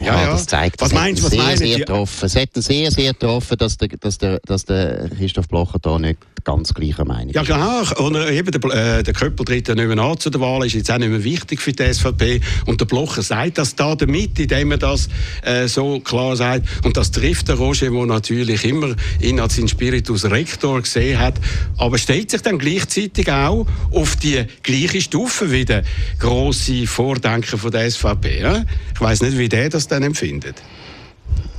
Ja, 0.00 0.20
ja, 0.20 0.30
das 0.30 0.46
zeigt, 0.46 0.80
was 0.80 0.92
meinst, 0.92 1.22
was 1.22 1.30
sehr, 1.30 1.56
sehr 1.56 1.78
getroffen. 1.78 2.26
Es 2.26 2.36
hat 2.36 2.50
sehr, 2.54 2.90
sehr 2.90 3.12
getroffen, 3.12 3.56
dass 3.58 3.76
der, 3.76 3.88
dass 3.88 4.18
der, 4.18 4.40
dass 4.46 4.64
der 4.64 5.10
Christoph 5.10 5.48
Blocher 5.48 5.78
da 5.80 5.98
nicht 5.98 6.18
ganz 6.44 6.72
gleicher 6.72 7.04
Meinung 7.04 7.32
Ja, 7.34 7.42
klar. 7.42 8.00
Und 8.00 8.14
äh, 8.14 8.36
eben 8.38 8.50
der, 8.50 8.98
äh, 8.98 9.02
der 9.02 9.12
Köppel 9.14 9.44
tritt 9.44 9.68
ja 9.68 9.74
nicht 9.74 9.88
mehr 9.88 9.98
an 9.98 10.18
zu 10.18 10.30
der 10.30 10.40
Wahl, 10.40 10.64
ist 10.64 10.74
jetzt 10.74 10.90
auch 10.90 10.98
nicht 10.98 11.10
mehr 11.10 11.24
wichtig 11.24 11.60
für 11.60 11.72
die 11.72 11.92
SVP. 11.92 12.40
Und 12.66 12.80
der 12.80 12.86
Blocher 12.86 13.22
sagt 13.22 13.58
das 13.58 13.74
da 13.74 13.94
damit, 13.94 14.38
indem 14.38 14.70
er 14.70 14.78
das 14.78 15.08
äh, 15.42 15.66
so 15.68 16.00
klar 16.00 16.36
sagt. 16.36 16.66
Und 16.84 16.96
das 16.96 17.10
trifft 17.10 17.48
der 17.48 17.56
Roger, 17.56 17.90
der 17.90 18.06
natürlich 18.06 18.64
immer 18.64 18.94
ihn 19.20 19.40
als 19.40 19.56
seinen 19.56 19.68
Spiritus 19.68 20.24
Rektor 20.24 20.80
gesehen 20.80 21.18
hat. 21.18 21.34
Aber 21.76 21.98
stellt 21.98 22.30
sich 22.30 22.42
dann 22.42 22.58
gleichzeitig 22.58 23.30
auch 23.30 23.66
auf 23.92 24.16
die 24.16 24.44
gleiche 24.62 25.00
Stufe 25.00 25.50
wie 25.50 25.64
der 25.64 25.82
grosse 26.18 26.86
Vordenker 26.86 27.58
von 27.58 27.70
der 27.70 27.90
SVP. 27.90 28.40
Ja? 28.40 28.64
Ich 28.94 29.00
weiß 29.00 29.22
nicht, 29.22 29.38
wie 29.38 29.48
der 29.48 29.68
das 29.68 29.87
dann 29.88 30.02
empfindet. 30.02 30.56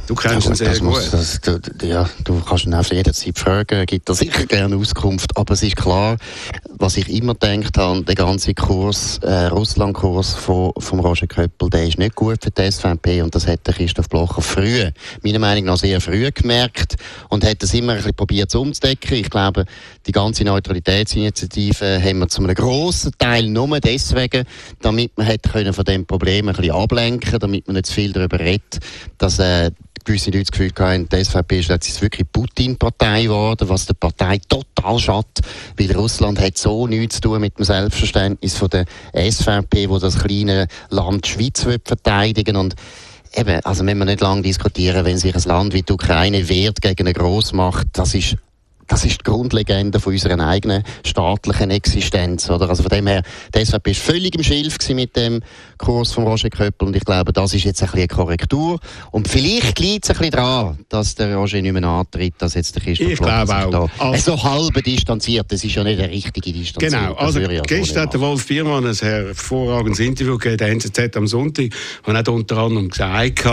Du 0.09 0.15
kennst 0.15 0.47
ja, 0.47 0.51
ihn 0.53 0.55
sehr 0.55 0.79
gut. 0.79 0.89
Muss, 0.89 1.11
das, 1.11 1.39
du, 1.39 1.59
ja, 1.85 2.09
du 2.23 2.41
kannst 2.41 2.65
ihn 2.65 2.73
auf 2.73 2.91
jederzeit 2.91 3.37
fragen, 3.37 3.77
er 3.77 3.85
gibt 3.85 4.09
da 4.09 4.15
sicher 4.15 4.43
gerne 4.47 4.75
Auskunft. 4.75 5.37
Aber 5.37 5.53
es 5.53 5.61
ist 5.61 5.75
klar, 5.75 6.17
was 6.79 6.97
ich 6.97 7.07
immer 7.09 7.35
gedacht 7.35 7.77
habe, 7.77 8.01
der 8.01 8.15
ganze 8.15 8.55
Kurs, 8.55 9.19
äh, 9.21 9.45
Russland-Kurs 9.45 10.33
von, 10.33 10.71
vom 10.79 10.99
Roger 10.99 11.27
Köppel, 11.27 11.69
der 11.69 11.87
ist 11.87 11.99
nicht 11.99 12.15
gut 12.15 12.43
für 12.43 12.49
die 12.49 12.71
SVP 12.71 13.21
und 13.21 13.35
das 13.35 13.45
hat 13.45 13.67
der 13.67 13.75
Christoph 13.75 14.09
Blocher 14.09 14.41
früh, 14.41 14.89
meiner 15.21 15.37
Meinung 15.37 15.65
nach 15.65 15.77
sehr 15.77 16.01
früh 16.01 16.31
gemerkt 16.31 16.95
und 17.29 17.45
hat 17.45 17.61
das 17.61 17.75
immer 17.75 17.91
ein 17.91 17.97
bisschen 17.97 18.15
probiert 18.15 18.55
umzudecken. 18.55 19.15
Ich 19.15 19.29
glaube, 19.29 19.65
die 20.07 20.11
ganze 20.11 20.43
Neutralitätsinitiative 20.43 22.01
haben 22.01 22.17
wir 22.17 22.29
zu 22.29 22.41
einem 22.41 22.55
grossen 22.55 23.11
Teil 23.19 23.47
nur 23.47 23.79
deswegen, 23.79 24.43
damit 24.81 25.15
man 25.19 25.27
hätte 25.27 25.49
können 25.49 25.73
von 25.73 25.85
dem 25.85 26.07
Problem 26.07 26.49
ein 26.49 26.55
bisschen 26.55 26.73
ablenken, 26.73 27.37
damit 27.37 27.67
man 27.67 27.75
nicht 27.75 27.85
zu 27.85 27.93
viel 27.93 28.11
darüber 28.11 28.39
redet, 28.39 28.79
dass 29.19 29.37
äh, 29.37 29.69
gewisse 30.06 30.32
Leute 30.32 30.46
das 30.46 30.51
Gefühl 30.51 30.72
hatten, 30.77 31.10
die 31.10 31.24
SVP 31.24 31.60
ist 31.60 31.70
jetzt 31.70 32.01
wirklich 32.01 32.32
Putin-Partei 32.32 33.24
geworden, 33.24 33.70
was 33.70 33.86
der 33.86 33.94
Partei 33.94 34.39
total 34.48 35.00
schadet, 35.00 35.39
weil 35.77 35.91
Russland 35.91 36.39
hat 36.39 36.58
so 36.58 36.88
nichts 36.88 37.15
zu 37.15 37.22
tun 37.22 37.41
mit 37.41 37.58
dem 37.58 37.65
Selbstverständnis 37.65 38.58
von 38.58 38.70
der 38.70 38.86
SVP, 39.13 39.89
wo 39.89 40.00
das 40.00 40.20
kleine 40.20 40.68
Land 40.89 41.27
Schweiz 41.27 41.65
wird 41.65 41.88
verteidigen 41.88 42.56
und 42.56 42.75
Eben, 43.36 43.63
also 43.63 43.86
wenn 43.86 44.00
wir 44.00 44.06
nicht 44.06 44.22
lange 44.22 44.41
diskutieren, 44.41 45.06
wenn 45.06 45.20
sich 45.20 45.36
ein 45.36 45.44
Land 45.44 45.74
wie 45.74 45.84
die 45.84 45.94
Ukraine 45.94 46.50
wehrt 46.50 46.82
gegen 46.82 47.06
eine 47.06 47.13
Großmacht, 47.13 47.86
das 47.94 48.15
ist 48.15 48.38
das 48.89 49.05
ist 49.05 49.19
die 49.19 49.24
Grundlegende 49.24 50.00
von 50.00 50.12
unserer 50.12 50.39
eigenen 50.46 50.84
staatlichen 51.05 51.69
Existenz. 51.69 52.50
Oder? 52.50 52.69
Also 52.69 52.84
von 52.84 52.89
dem 52.89 53.08
her, 53.08 53.22
die 53.55 53.63
SVP 53.63 53.91
war 53.91 53.96
völlig 53.96 54.36
im 54.36 54.43
Schilf 54.43 54.77
mit 54.89 55.15
dem 55.15 55.41
Kurs 55.77 56.12
von 56.12 56.25
Roger 56.25 56.50
Köppel 56.50 56.88
und 56.88 56.96
ich 56.96 57.05
glaube, 57.05 57.31
das 57.31 57.53
ist 57.53 57.63
jetzt 57.63 57.81
ein 57.81 57.86
bisschen 57.86 58.00
eine 58.00 58.08
Korrektur. 58.08 58.79
Und 59.12 59.27
vielleicht 59.27 59.79
liegt 59.79 60.05
es 60.05 60.10
ein 60.10 60.17
bisschen 60.17 60.31
daran, 60.31 60.79
dass 60.89 61.13
der 61.15 61.36
Roger 61.36 61.62
nicht 61.62 61.72
mehr 61.72 61.84
antritt, 61.84 62.34
dass 62.39 62.55
jetzt 62.55 62.75
der 62.75 62.81
Christoph 62.81 63.12
Ich 63.12 63.19
glaube 63.19 63.55
auch. 63.55 63.89
Also, 64.00 64.36
so 64.36 64.43
halb 64.43 64.84
distanziert, 64.84 65.51
das 65.51 65.63
ist 65.63 65.75
ja 65.75 65.84
nicht 65.84 66.01
eine 66.01 66.12
richtige 66.12 66.51
Distanzierung. 66.51 67.08
Genau, 67.08 67.13
also 67.13 67.39
gestern 67.67 68.03
hat 68.03 68.13
der 68.13 68.22
Wolf 68.22 68.48
Biermann 68.48 68.88
ein 68.88 68.96
hervorragendes 68.96 70.00
Interview 70.00 70.38
gegeben, 70.38 70.58
der 70.58 70.69
NZZ 70.69 71.15
am 71.15 71.27
Sonntag, 71.27 71.69
und 72.05 72.17
hat 72.17 72.27
unter 72.27 72.58
anderem 72.58 72.89
gesagt, 72.89 73.46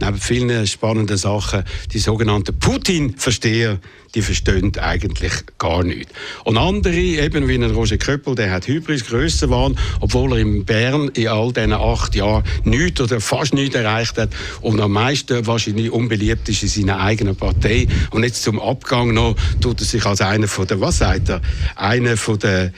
neben 0.00 0.18
vielen 0.18 0.66
spannenden 0.66 1.16
Sachen, 1.16 1.64
die 1.92 1.98
sogenannten 1.98 2.58
Putin-Versteher, 2.58 3.78
die 4.14 4.22
verstehen 4.22 4.65
eigentlich 4.78 5.32
gar 5.58 5.82
nichts. 5.82 6.12
Und 6.44 6.56
andere, 6.58 6.94
eben 6.94 7.48
wie 7.48 7.54
ein 7.54 7.64
Roger 7.64 7.98
Köppel, 7.98 8.34
der 8.34 8.50
hat 8.50 8.66
Hybris, 8.66 9.06
Grössenwahn, 9.06 9.78
obwohl 10.00 10.32
er 10.32 10.38
in 10.38 10.64
Bern 10.64 11.08
in 11.14 11.28
all 11.28 11.52
diesen 11.52 11.72
acht 11.72 12.14
Jahren 12.14 12.44
nichts 12.64 13.00
oder 13.00 13.20
fast 13.20 13.54
nichts 13.54 13.74
erreicht 13.74 14.18
hat 14.18 14.30
und 14.60 14.80
am 14.80 14.92
meisten 14.92 15.46
wahrscheinlich 15.46 15.90
unbeliebt 15.90 16.48
ist 16.48 16.62
in 16.62 16.68
seiner 16.68 17.00
eigenen 17.00 17.36
Partei. 17.36 17.86
Und 18.10 18.24
jetzt 18.24 18.42
zum 18.42 18.60
Abgang 18.60 19.14
noch 19.14 19.36
tut 19.60 19.80
er 19.80 19.86
sich 19.86 20.04
als 20.04 20.20
einer 20.20 20.48
von 20.48 20.66
der, 20.66 20.80
was 20.80 20.98
sagt 20.98 21.28
er, 21.28 21.40
einer 21.76 22.16
von 22.16 22.38
der 22.38 22.72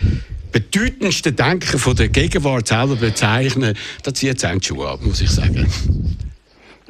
bedeutendsten 0.52 1.36
Denker 1.36 1.78
von 1.78 1.94
der 1.96 2.08
Gegenwart 2.08 2.68
selber 2.68 2.96
bezeichnen, 2.96 3.74
da 4.02 4.14
zieht 4.14 4.38
es 4.38 4.44
einen 4.44 4.62
Schuh 4.62 4.84
ab, 4.84 5.00
muss 5.02 5.20
ich 5.20 5.30
sagen. 5.30 5.66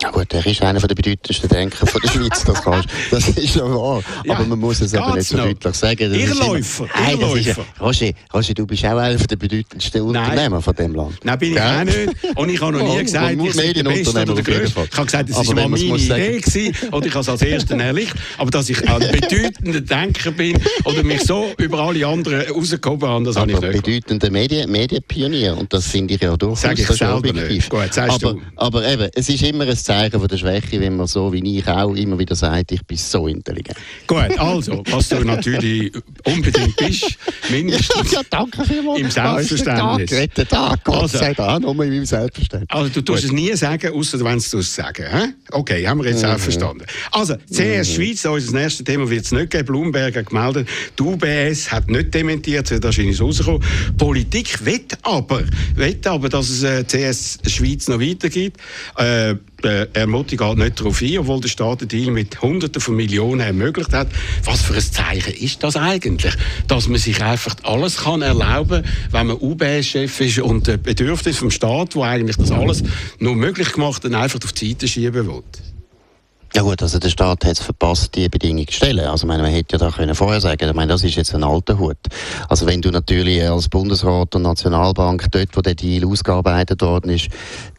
Ja 0.01 0.11
gut, 0.11 0.33
er 0.33 0.47
ist 0.47 0.63
einer 0.63 0.79
der 0.79 0.95
bedeutendsten 0.95 1.49
Denker 1.49 1.85
von 1.85 2.01
der 2.01 2.09
Schweiz, 2.09 2.45
das, 2.45 2.63
kannst, 2.63 2.89
das 3.11 3.29
ist 3.31 3.55
schon 3.55 3.75
wahr. 3.75 4.01
Ja, 4.25 4.35
aber 4.35 4.45
man 4.45 4.61
muss 4.61 4.81
es 4.81 4.95
eben 4.95 5.13
nicht 5.15 5.27
so 5.27 5.37
noch. 5.37 5.47
deutlich 5.47 5.75
sagen. 5.75 6.13
Das 6.13 6.17
Irrläufer, 6.17 6.87
immer, 7.11 7.37
Irrläufer. 7.37 7.65
Roger, 7.81 8.13
Roger, 8.33 8.55
du 8.55 8.67
bist 8.67 8.85
auch 8.85 8.97
einer 8.97 9.17
der 9.17 9.37
bedeutendsten 9.37 10.03
Unternehmer 10.03 10.63
von 10.63 10.75
dem 10.77 10.95
Land. 10.95 11.19
Nein, 11.25 11.39
bin 11.41 11.53
ich 11.53 11.61
auch 11.61 11.85
nicht. 11.85 12.37
Und 12.37 12.49
ich 12.49 12.61
habe 12.61 12.79
noch 12.79 12.97
nie 12.97 13.03
gesagt, 13.03 13.33
ich 13.33 13.39
bin 13.39 13.75
der 13.75 13.83
Beste 13.83 14.11
oder 14.11 14.35
der 14.35 14.45
Größte. 14.45 14.89
Ich 14.89 14.97
habe 14.97 15.07
gesagt, 15.07 15.31
das 15.31 15.49
war 15.49 15.69
meine 15.69 15.77
Idee 15.77 16.41
gewesen, 16.41 16.93
und 16.93 17.05
ich 17.07 17.13
habe 17.13 17.23
es 17.23 17.29
als 17.29 17.43
Erster 17.43 17.77
erlicht. 17.77 18.15
Aber 18.37 18.51
dass 18.53 18.69
ich 18.71 18.89
ein 18.89 19.01
bedeutender 19.01 19.81
Denker 19.81 20.31
bin 20.31 20.63
oder 20.85 21.03
mich 21.03 21.25
so 21.25 21.51
über 21.59 21.81
alle 21.81 22.07
anderen 22.07 22.43
rausgehoben 22.53 23.09
habe, 23.09 23.25
das 23.25 23.37
aber 23.37 23.53
habe 23.53 23.67
ich 23.67 23.75
nicht. 23.75 23.85
bedeutender 23.85 24.31
Medien, 24.31 24.71
Medienpionier 24.71 25.57
und 25.57 25.73
das 25.73 25.89
finde 25.89 26.15
ich 26.15 26.21
ja 26.21 26.37
durchaus 26.37 26.61
Sag 26.61 26.79
ich 26.79 26.87
selber. 26.87 27.33
Gut, 27.33 27.99
aber, 27.99 28.37
aber 28.55 28.89
eben, 28.89 29.11
es 29.15 29.29
ist 29.29 29.43
immer 29.43 29.65
ein 29.65 29.88
Zeichen 29.89 30.21
von 30.21 30.29
der 30.29 30.37
Schwäche, 30.37 30.79
wenn 30.81 30.97
man 30.97 31.07
so 31.07 31.33
wie 31.33 31.59
ich 31.59 31.67
auch 31.67 31.95
immer 31.95 32.19
wieder 32.19 32.35
sagt, 32.37 32.73
ich 32.73 32.85
bin 32.85 32.99
so 32.99 33.27
intelligent. 33.27 33.79
Gut, 34.07 34.39
also, 34.39 34.83
was 34.91 35.09
du 35.09 35.25
natürlich 35.25 35.91
unbedingt 36.25 36.77
bist, 36.77 37.17
mindestens 37.51 38.13
ja, 38.13 38.21
danke 38.29 38.65
vielmals. 38.67 39.01
im 39.01 39.11
Selbstverständnis. 39.11 40.11
Tag, 40.11 40.35
Tag, 40.35 40.49
Tag, 40.49 40.85
Gott 40.85 41.03
Also- 41.03 41.19
sei 41.19 41.33
Dank, 41.33 41.63
nur 41.63 41.71
in 41.71 41.77
meinem 41.79 42.05
Selbstverständnis. 42.05 42.69
Also 42.71 42.91
du 42.91 43.01
tust 43.01 43.25
es 43.25 43.33
nie 43.33 43.55
sagen, 43.57 43.93
außer 43.95 44.23
wenn 44.23 44.39
du 44.39 44.59
es 44.59 44.75
sagen. 44.75 45.35
Okay, 45.53 45.87
haben 45.87 46.03
wir 46.03 46.11
jetzt 46.11 46.25
auch 46.25 46.39
verstanden. 46.39 46.85
Also, 47.11 47.37
CS 47.51 47.95
Schweiz, 47.95 48.27
unser 48.27 48.53
nächstes 48.53 48.85
Thema 48.85 49.09
wird 49.09 49.25
es 49.25 49.33
nicht 49.33 49.51
geben. 49.51 49.65
Bloomberg 49.65 50.17
hat 50.17 50.27
gemeldet, 50.27 50.69
die 50.99 51.03
UBS 51.03 51.73
hat 51.73 51.89
nicht 51.89 52.13
dementiert, 52.13 52.67
es 52.67 52.73
wird 52.73 52.85
wahrscheinlich 52.85 53.19
rauskommen. 53.21 53.63
Politik 53.97 54.65
wett 54.67 54.99
aber, 55.03 55.45
wett 55.77 56.07
aber, 56.07 56.29
dass 56.29 56.51
es 56.51 56.63
äh, 56.63 56.85
CS 56.85 57.39
Schweiz 57.47 57.89
noch 57.89 58.01
weitergeht. 58.01 58.55
Äh, 58.99 59.37
äh, 59.65 59.87
Ermotti 59.93 60.37
geht 60.37 60.57
nicht 60.57 60.81
darauf 60.81 61.03
ein, 61.03 61.19
obwohl 61.19 61.41
der 61.41 61.49
Staat 61.49 61.81
den 61.81 61.89
Deal 61.89 62.11
mit 62.11 62.41
Hunderten 62.43 62.81
von 62.81 62.97
Millionen 62.97 63.41
ermöglicht 63.41 63.93
hat. 63.93 64.09
Was 64.45 64.63
für 64.63 64.75
ein 64.75 64.81
Zeichen 64.81 65.35
ist 65.35 65.63
das 65.63 65.77
eigentlich? 65.77 66.35
Dass 66.67 66.89
man 66.89 66.99
sich 66.99 67.23
einfach 67.23 67.57
alles 67.63 67.99
kann 67.99 68.23
erlauben 68.23 68.85
wenn 69.11 69.27
man 69.27 69.37
UBS-Chef 69.37 70.21
ist 70.21 70.39
und 70.39 70.83
Bedürfnis 70.83 71.39
vom 71.39 71.51
Staat, 71.51 71.95
wo 71.95 72.03
eigentlich 72.03 72.37
das 72.37 72.51
alles 72.51 72.83
nur 73.19 73.35
möglich 73.35 73.73
gemacht 73.73 74.05
und 74.05 74.15
einfach 74.15 74.41
auf 74.45 74.53
die 74.53 74.71
Seite 74.71 74.89
schieben 74.89 75.27
will. 75.27 75.43
Ja 76.55 76.63
gut, 76.63 76.83
also 76.83 76.99
der 76.99 77.11
Staat 77.11 77.45
hat 77.45 77.53
es 77.53 77.61
verpasst, 77.61 78.15
die 78.15 78.29
Bedingungen 78.29 78.67
zu 78.67 78.75
stellen. 78.75 79.07
Also 79.07 79.25
ich 79.25 79.29
meine, 79.29 79.43
man 79.43 79.53
hätte 79.53 79.77
ja 79.77 79.79
da 79.79 79.91
können 79.91 80.15
vorher 80.15 80.41
sagen 80.41 80.69
ich 80.69 80.75
meine, 80.75 80.93
das 80.93 81.05
ist 81.05 81.15
jetzt 81.15 81.35
ein 81.35 81.45
alter 81.45 81.79
Hut. 81.79 81.99
Also 82.49 82.67
wenn 82.67 82.81
du 82.81 82.91
natürlich 82.91 83.43
als 83.43 83.69
Bundesrat 83.69 84.35
und 84.35 84.43
Nationalbank 84.43 85.27
dort, 85.31 85.57
wo 85.57 85.61
der 85.61 85.75
Deal 85.75 86.07
ausgearbeitet 86.07 86.81
worden 86.81 87.11
ist, 87.11 87.29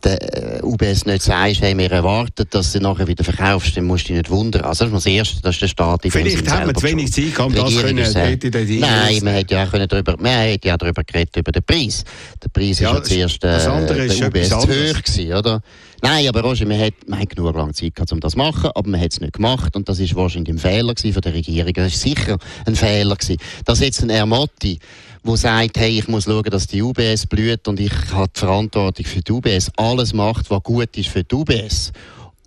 der 0.04 0.60
äh, 0.60 0.64
UBS 0.64 1.06
nicht 1.06 1.24
sagst, 1.24 1.62
hey, 1.62 1.78
wir 1.78 1.92
erwarten, 1.92 2.46
dass 2.52 2.72
du 2.72 2.80
nachher 2.80 3.08
wieder 3.08 3.24
verkaufst, 3.24 3.76
dann 3.76 3.86
musst 3.86 4.06
du 4.06 4.10
dich 4.10 4.18
nicht 4.18 4.30
wundern. 4.30 4.64
Also 4.64 4.86
das 4.86 4.94
ist 4.94 5.06
das 5.06 5.14
Erste, 5.14 5.42
dass 5.42 5.60
der 5.60 5.68
Staat 5.68 6.02
Vielleicht 6.08 6.50
hat 6.50 6.66
man 6.66 6.76
zu 6.76 6.84
wenig. 6.84 7.12
Zeit 7.12 7.36
gehabt, 7.36 7.58
das 7.58 7.76
können, 7.76 7.98
in 7.98 8.40
den 8.40 8.80
Nein, 8.80 9.20
man 9.24 9.34
hätte 9.34 9.56
ja 9.56 9.66
auch 9.66 9.72
können 9.72 9.88
drüber, 9.88 10.16
man 10.20 10.32
hätte 10.32 10.68
ja 10.68 10.78
darüber 10.78 11.04
geredet, 11.04 11.36
über 11.38 11.52
den 11.52 11.64
Preis. 11.64 12.04
Der 12.42 12.50
Preis 12.50 12.80
Ja, 12.80 12.98
ist 12.98 13.12
ja 13.12 13.28
zuerst 13.28 13.44
äh, 13.44 13.86
der 13.88 14.28
UBS 14.28 14.50
zu 14.50 14.58
hoch 14.58 15.04
gewesen, 15.04 15.34
oder? 15.34 15.62
Nein, 16.02 16.28
aber 16.30 16.42
Roger, 16.42 16.66
man 16.66 16.80
hat, 16.80 16.94
man 17.08 17.20
hat 17.20 17.30
genug 17.30 17.56
lange 17.56 17.74
Zeit 17.74 17.94
gehabt, 17.94 18.12
um 18.14 18.20
das 18.20 18.34
zu 18.34 18.38
machen, 18.38 18.72
aber 18.74 18.90
man 18.90 19.02
hat 19.02 19.12
es 19.12 19.20
nicht 19.20 19.34
gemacht 19.34 19.76
und 19.76 19.90
das 19.90 20.00
ist 20.00 20.16
wahrscheinlich 20.16 20.56
ein 20.56 20.60
Fehler 20.60 20.94
von 20.96 21.22
der 21.22 21.34
Regierung. 21.34 21.74
Das 21.74 21.94
ist 21.94 22.02
sicher 22.02 22.38
ein 22.66 22.76
Fehler 22.76 23.16
gewesen. 23.16 23.38
Dass 23.66 23.80
jetzt 23.82 24.02
ein 24.02 24.10
Ermotti, 24.10 24.80
der 25.26 25.38
sagt, 25.38 25.78
hey, 25.78 26.00
ich 26.00 26.08
muss 26.08 26.24
schauen, 26.24 26.44
dass 26.44 26.68
die 26.68 26.82
UBS 26.82 27.26
blüht 27.28 27.68
und 27.68 27.80
ich 27.80 27.92
habe 28.12 28.30
die 28.34 28.40
Verantwortung 28.40 29.06
für 29.06 29.22
die 29.22 29.32
UBS, 29.32 29.72
alles 29.76 30.14
macht, 30.14 30.50
was 30.50 30.64
gut 30.64 30.96
ist 30.96 31.10
für 31.10 31.24
die 31.24 31.36
UBS. 31.36 31.92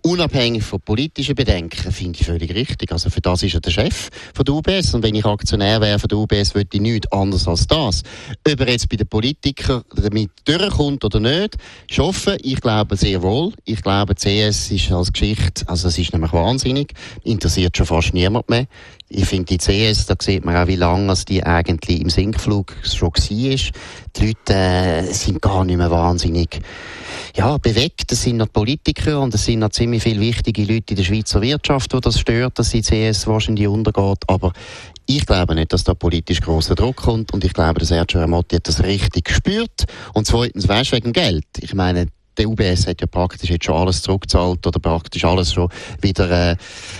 Unabhängig 0.05 0.63
von 0.63 0.81
politischen 0.81 1.33
Bedenken, 1.33 1.91
finde 1.93 2.19
ich 2.19 2.25
völlig 2.25 2.53
richtig. 2.53 2.91
Also 2.91 3.09
für 3.09 3.21
das 3.21 3.41
ist 3.41 3.53
er 3.53 3.61
der 3.61 3.71
Chef 3.71 4.09
von 4.33 4.43
der 4.43 4.53
UBS. 4.53 4.93
Und 4.93 5.01
wenn 5.01 5.15
ich 5.15 5.25
Aktionär 5.25 5.79
wäre 5.79 5.97
von 5.97 6.09
der 6.09 6.17
UBS, 6.17 6.53
würde 6.53 6.69
ich 6.73 6.81
nichts 6.81 7.09
anderes 7.11 7.47
als 7.47 7.67
das. 7.67 8.03
Ob 8.45 8.59
er 8.59 8.69
jetzt 8.69 8.89
bei 8.89 8.97
den 8.97 9.07
Politikern 9.07 9.83
damit 9.95 10.31
durchkommt 10.43 11.05
oder 11.05 11.21
nicht, 11.21 11.55
ist 11.89 11.99
offen. 11.99 12.35
Ich 12.41 12.59
glaube 12.59 12.97
sehr 12.97 13.21
wohl. 13.21 13.53
Ich 13.63 13.81
glaube, 13.81 14.15
CS 14.15 14.71
ist 14.71 14.91
als 14.91 15.13
Geschichte, 15.13 15.67
also 15.67 15.87
es 15.87 15.97
ist 15.97 16.11
nämlich 16.11 16.33
wahnsinnig, 16.33 16.93
interessiert 17.23 17.77
schon 17.77 17.85
fast 17.85 18.13
niemand 18.13 18.49
mehr. 18.49 18.67
Ich 19.07 19.25
finde 19.25 19.45
die 19.45 19.57
CS, 19.57 20.07
da 20.07 20.15
sieht 20.19 20.43
man 20.43 20.57
auch, 20.57 20.67
wie 20.67 20.75
lange 20.75 21.13
die 21.27 21.43
eigentlich 21.43 22.01
im 22.01 22.09
Sinkflug 22.09 22.75
schon 22.83 23.09
war. 23.09 23.19
Die 23.19 24.25
Leute 24.25 24.53
äh, 24.53 25.13
sind 25.13 25.41
gar 25.41 25.63
nicht 25.63 25.77
mehr 25.77 25.91
wahnsinnig 25.91 26.59
ja, 27.35 27.57
bewegt. 27.57 28.11
Es 28.11 28.23
sind 28.23 28.37
noch 28.37 28.51
Politiker 28.51 29.19
und 29.21 29.33
es 29.33 29.45
sind 29.45 29.59
noch 29.59 29.69
ziemlich 29.69 30.03
viele 30.03 30.19
wichtige 30.19 30.61
Leute 30.61 30.91
in 30.91 30.95
der 30.97 31.03
Schweizer 31.03 31.41
Wirtschaft, 31.41 31.93
die 31.93 31.99
das 31.99 32.19
stört, 32.19 32.59
dass 32.59 32.69
die 32.69 32.81
CS 32.81 33.25
wahrscheinlich 33.27 33.67
untergeht. 33.67 34.19
Aber 34.27 34.53
ich 35.05 35.25
glaube 35.25 35.55
nicht, 35.55 35.73
dass 35.73 35.83
da 35.83 35.93
politisch 35.93 36.41
großer 36.41 36.75
Druck 36.75 36.97
kommt 36.97 37.33
und 37.33 37.43
ich 37.43 37.53
glaube, 37.53 37.79
dass 37.79 37.89
Sergio 37.89 38.21
Ramotti 38.21 38.57
hat 38.57 38.67
das 38.67 38.83
richtig 38.83 39.25
gespürt. 39.25 39.85
Und 40.13 40.27
zweitens, 40.27 40.67
weißt 40.67 40.91
wegen 40.91 41.11
Geld. 41.11 41.45
Ich 41.59 41.73
meine, 41.73 42.07
der 42.37 42.49
UBS 42.49 42.87
hat 42.87 43.01
ja 43.01 43.07
praktisch 43.07 43.49
jetzt 43.49 43.65
schon 43.65 43.75
alles 43.75 44.01
zurückgezahlt 44.01 44.65
oder 44.65 44.79
praktisch 44.79 45.23
alles 45.23 45.53
schon 45.53 45.69
wieder 46.01 46.51
äh, 46.51 46.55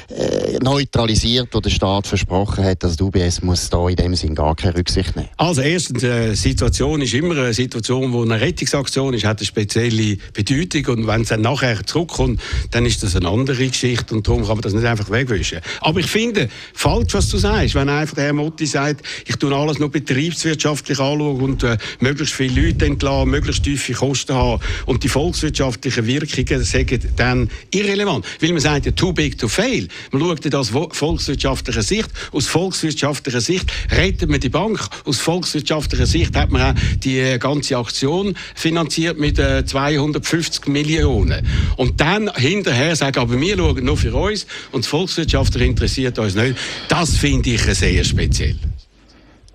äh, 0.09 0.59
neutralisiert, 0.61 1.49
was 1.51 1.61
der 1.61 1.69
Staat 1.69 2.07
versprochen 2.07 2.63
hat. 2.63 2.83
Also 2.83 2.95
die 2.97 3.03
UBS 3.03 3.41
muss 3.41 3.69
da 3.69 3.87
in 3.89 3.95
dem 3.95 4.15
Sinn 4.15 4.35
gar 4.35 4.55
keine 4.55 4.75
Rücksicht 4.75 5.15
nehmen. 5.15 5.29
Also 5.37 5.61
erstens, 5.61 6.03
eine 6.03 6.35
Situation 6.35 7.01
ist 7.01 7.13
immer 7.13 7.35
eine 7.35 7.53
Situation, 7.53 8.13
wo 8.13 8.21
eine 8.21 8.39
Rettungsaktion 8.39 9.13
ist, 9.13 9.25
hat 9.25 9.39
eine 9.39 9.45
spezielle 9.45 10.17
Bedeutung 10.33 10.97
und 10.97 11.07
wenn 11.07 11.21
es 11.21 11.29
dann 11.29 11.41
nachher 11.41 11.83
zurückkommt, 11.85 12.39
dann 12.71 12.85
ist 12.85 13.03
das 13.03 13.15
eine 13.15 13.27
andere 13.27 13.67
Geschichte 13.67 14.13
und 14.13 14.27
darum 14.27 14.41
kann 14.41 14.55
man 14.55 14.61
das 14.61 14.73
nicht 14.73 14.85
einfach 14.85 15.09
wegwischen. 15.09 15.59
Aber 15.81 15.99
ich 15.99 16.07
finde, 16.07 16.49
falsch, 16.73 17.13
was 17.13 17.29
du 17.29 17.37
sagst, 17.37 17.75
wenn 17.75 17.89
einfach 17.89 18.15
der 18.15 18.25
Herr 18.25 18.33
Motti 18.33 18.65
sagt, 18.65 19.05
ich 19.25 19.35
tue 19.37 19.53
alles 19.55 19.79
nur 19.79 19.89
betriebswirtschaftlich 19.89 20.99
anschauen 20.99 21.41
und 21.41 21.63
äh, 21.63 21.77
möglichst 21.99 22.35
viele 22.35 22.67
Leute 22.67 22.85
entlassen, 22.85 23.29
möglichst 23.29 23.63
tiefe 23.63 23.93
Kosten 23.93 24.33
haben 24.35 24.61
und 24.85 25.03
die 25.03 25.09
volkswirtschaftlichen 25.23 26.05
Wirkungen 26.05 26.63
sagen 26.63 26.99
dann 27.15 27.49
irrelevant. 27.71 28.25
Weil 28.41 28.51
man 28.51 28.59
sagt 28.59 28.93
too 28.97 29.13
big 29.13 29.37
to 29.37 29.47
fail. 29.47 29.87
Man 30.11 30.21
schaut 30.21 30.53
das 30.53 30.73
aus 30.73 30.89
volkswirtschaftlicher 30.91 31.81
Sicht. 31.81 32.09
Aus 32.33 32.47
volkswirtschaftlicher 32.47 33.39
Sicht 33.39 33.71
rettet 33.89 34.29
man 34.29 34.41
die 34.41 34.49
Bank. 34.49 34.79
Aus 35.05 35.19
volkswirtschaftlicher 35.19 36.05
Sicht 36.05 36.35
hat 36.35 36.51
man 36.51 36.61
auch 36.61 36.79
die 37.03 37.19
äh, 37.19 37.37
ganze 37.37 37.77
Aktion 37.77 38.35
finanziert 38.53 39.17
mit 39.17 39.39
äh, 39.39 39.65
250 39.65 40.67
Millionen. 40.67 41.47
Und 41.77 42.01
dann 42.01 42.29
hinterher 42.35 42.95
sagen, 42.97 43.19
aber 43.19 43.39
wir 43.39 43.57
schauen 43.57 43.85
nur 43.85 43.95
für 43.95 44.13
uns 44.13 44.45
und 44.71 44.83
das 44.83 44.89
Volkswirtschaftliche 44.89 45.65
interessiert 45.65 46.19
uns 46.19 46.35
nicht. 46.35 46.57
Das 46.89 47.15
finde 47.15 47.51
ich 47.51 47.61
sehr 47.61 48.03
speziell. 48.03 48.57